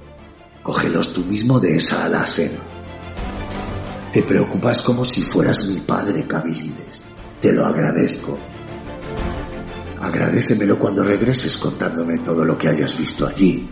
Cógelos 0.63 1.13
tú 1.13 1.23
mismo 1.26 1.60
de 1.60 1.78
esa 1.78 2.06
alacena. 2.06 2.60
Te 4.12 4.23
preocupas 4.23 4.82
como 4.82 5.06
si 5.06 5.21
fueras 5.23 5.67
mi 5.67 5.82
padre, 5.82 6.26
Cabilides. 6.26 7.04
Te 7.39 7.52
lo 7.52 7.65
agradezco. 7.65 8.38
Agradecemelo 9.99 10.80
cuando 10.80 11.04
regreses 11.04 11.58
contándome 11.58 12.17
todo 12.19 12.43
lo 12.43 12.58
que 12.58 12.69
hayas 12.69 12.97
visto 12.97 13.28
allí. 13.28 13.67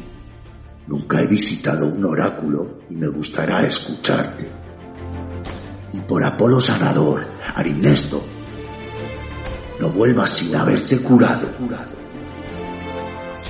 Nunca 0.87 1.21
he 1.21 1.27
visitado 1.27 1.87
un 1.87 2.03
oráculo 2.03 2.81
y 2.89 2.95
me 2.95 3.07
gustará 3.07 3.65
escucharte 3.65 4.61
y 5.93 5.99
por 6.01 6.23
Apolo 6.23 6.61
sanador, 6.61 7.25
Arinesto, 7.55 8.23
no 9.79 9.89
vuelvas 9.89 10.37
sin 10.37 10.55
haberte 10.55 10.99
curado. 10.99 11.49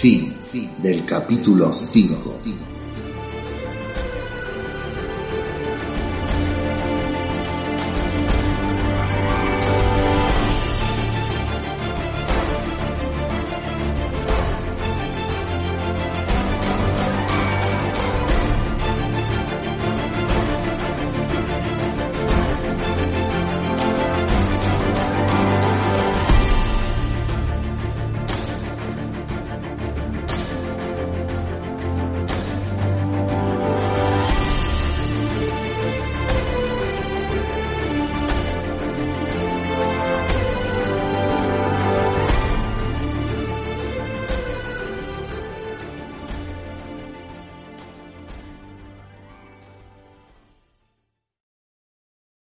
Fin 0.01 0.36
del 0.82 1.06
capítulo 1.06 1.71
5. 1.73 2.39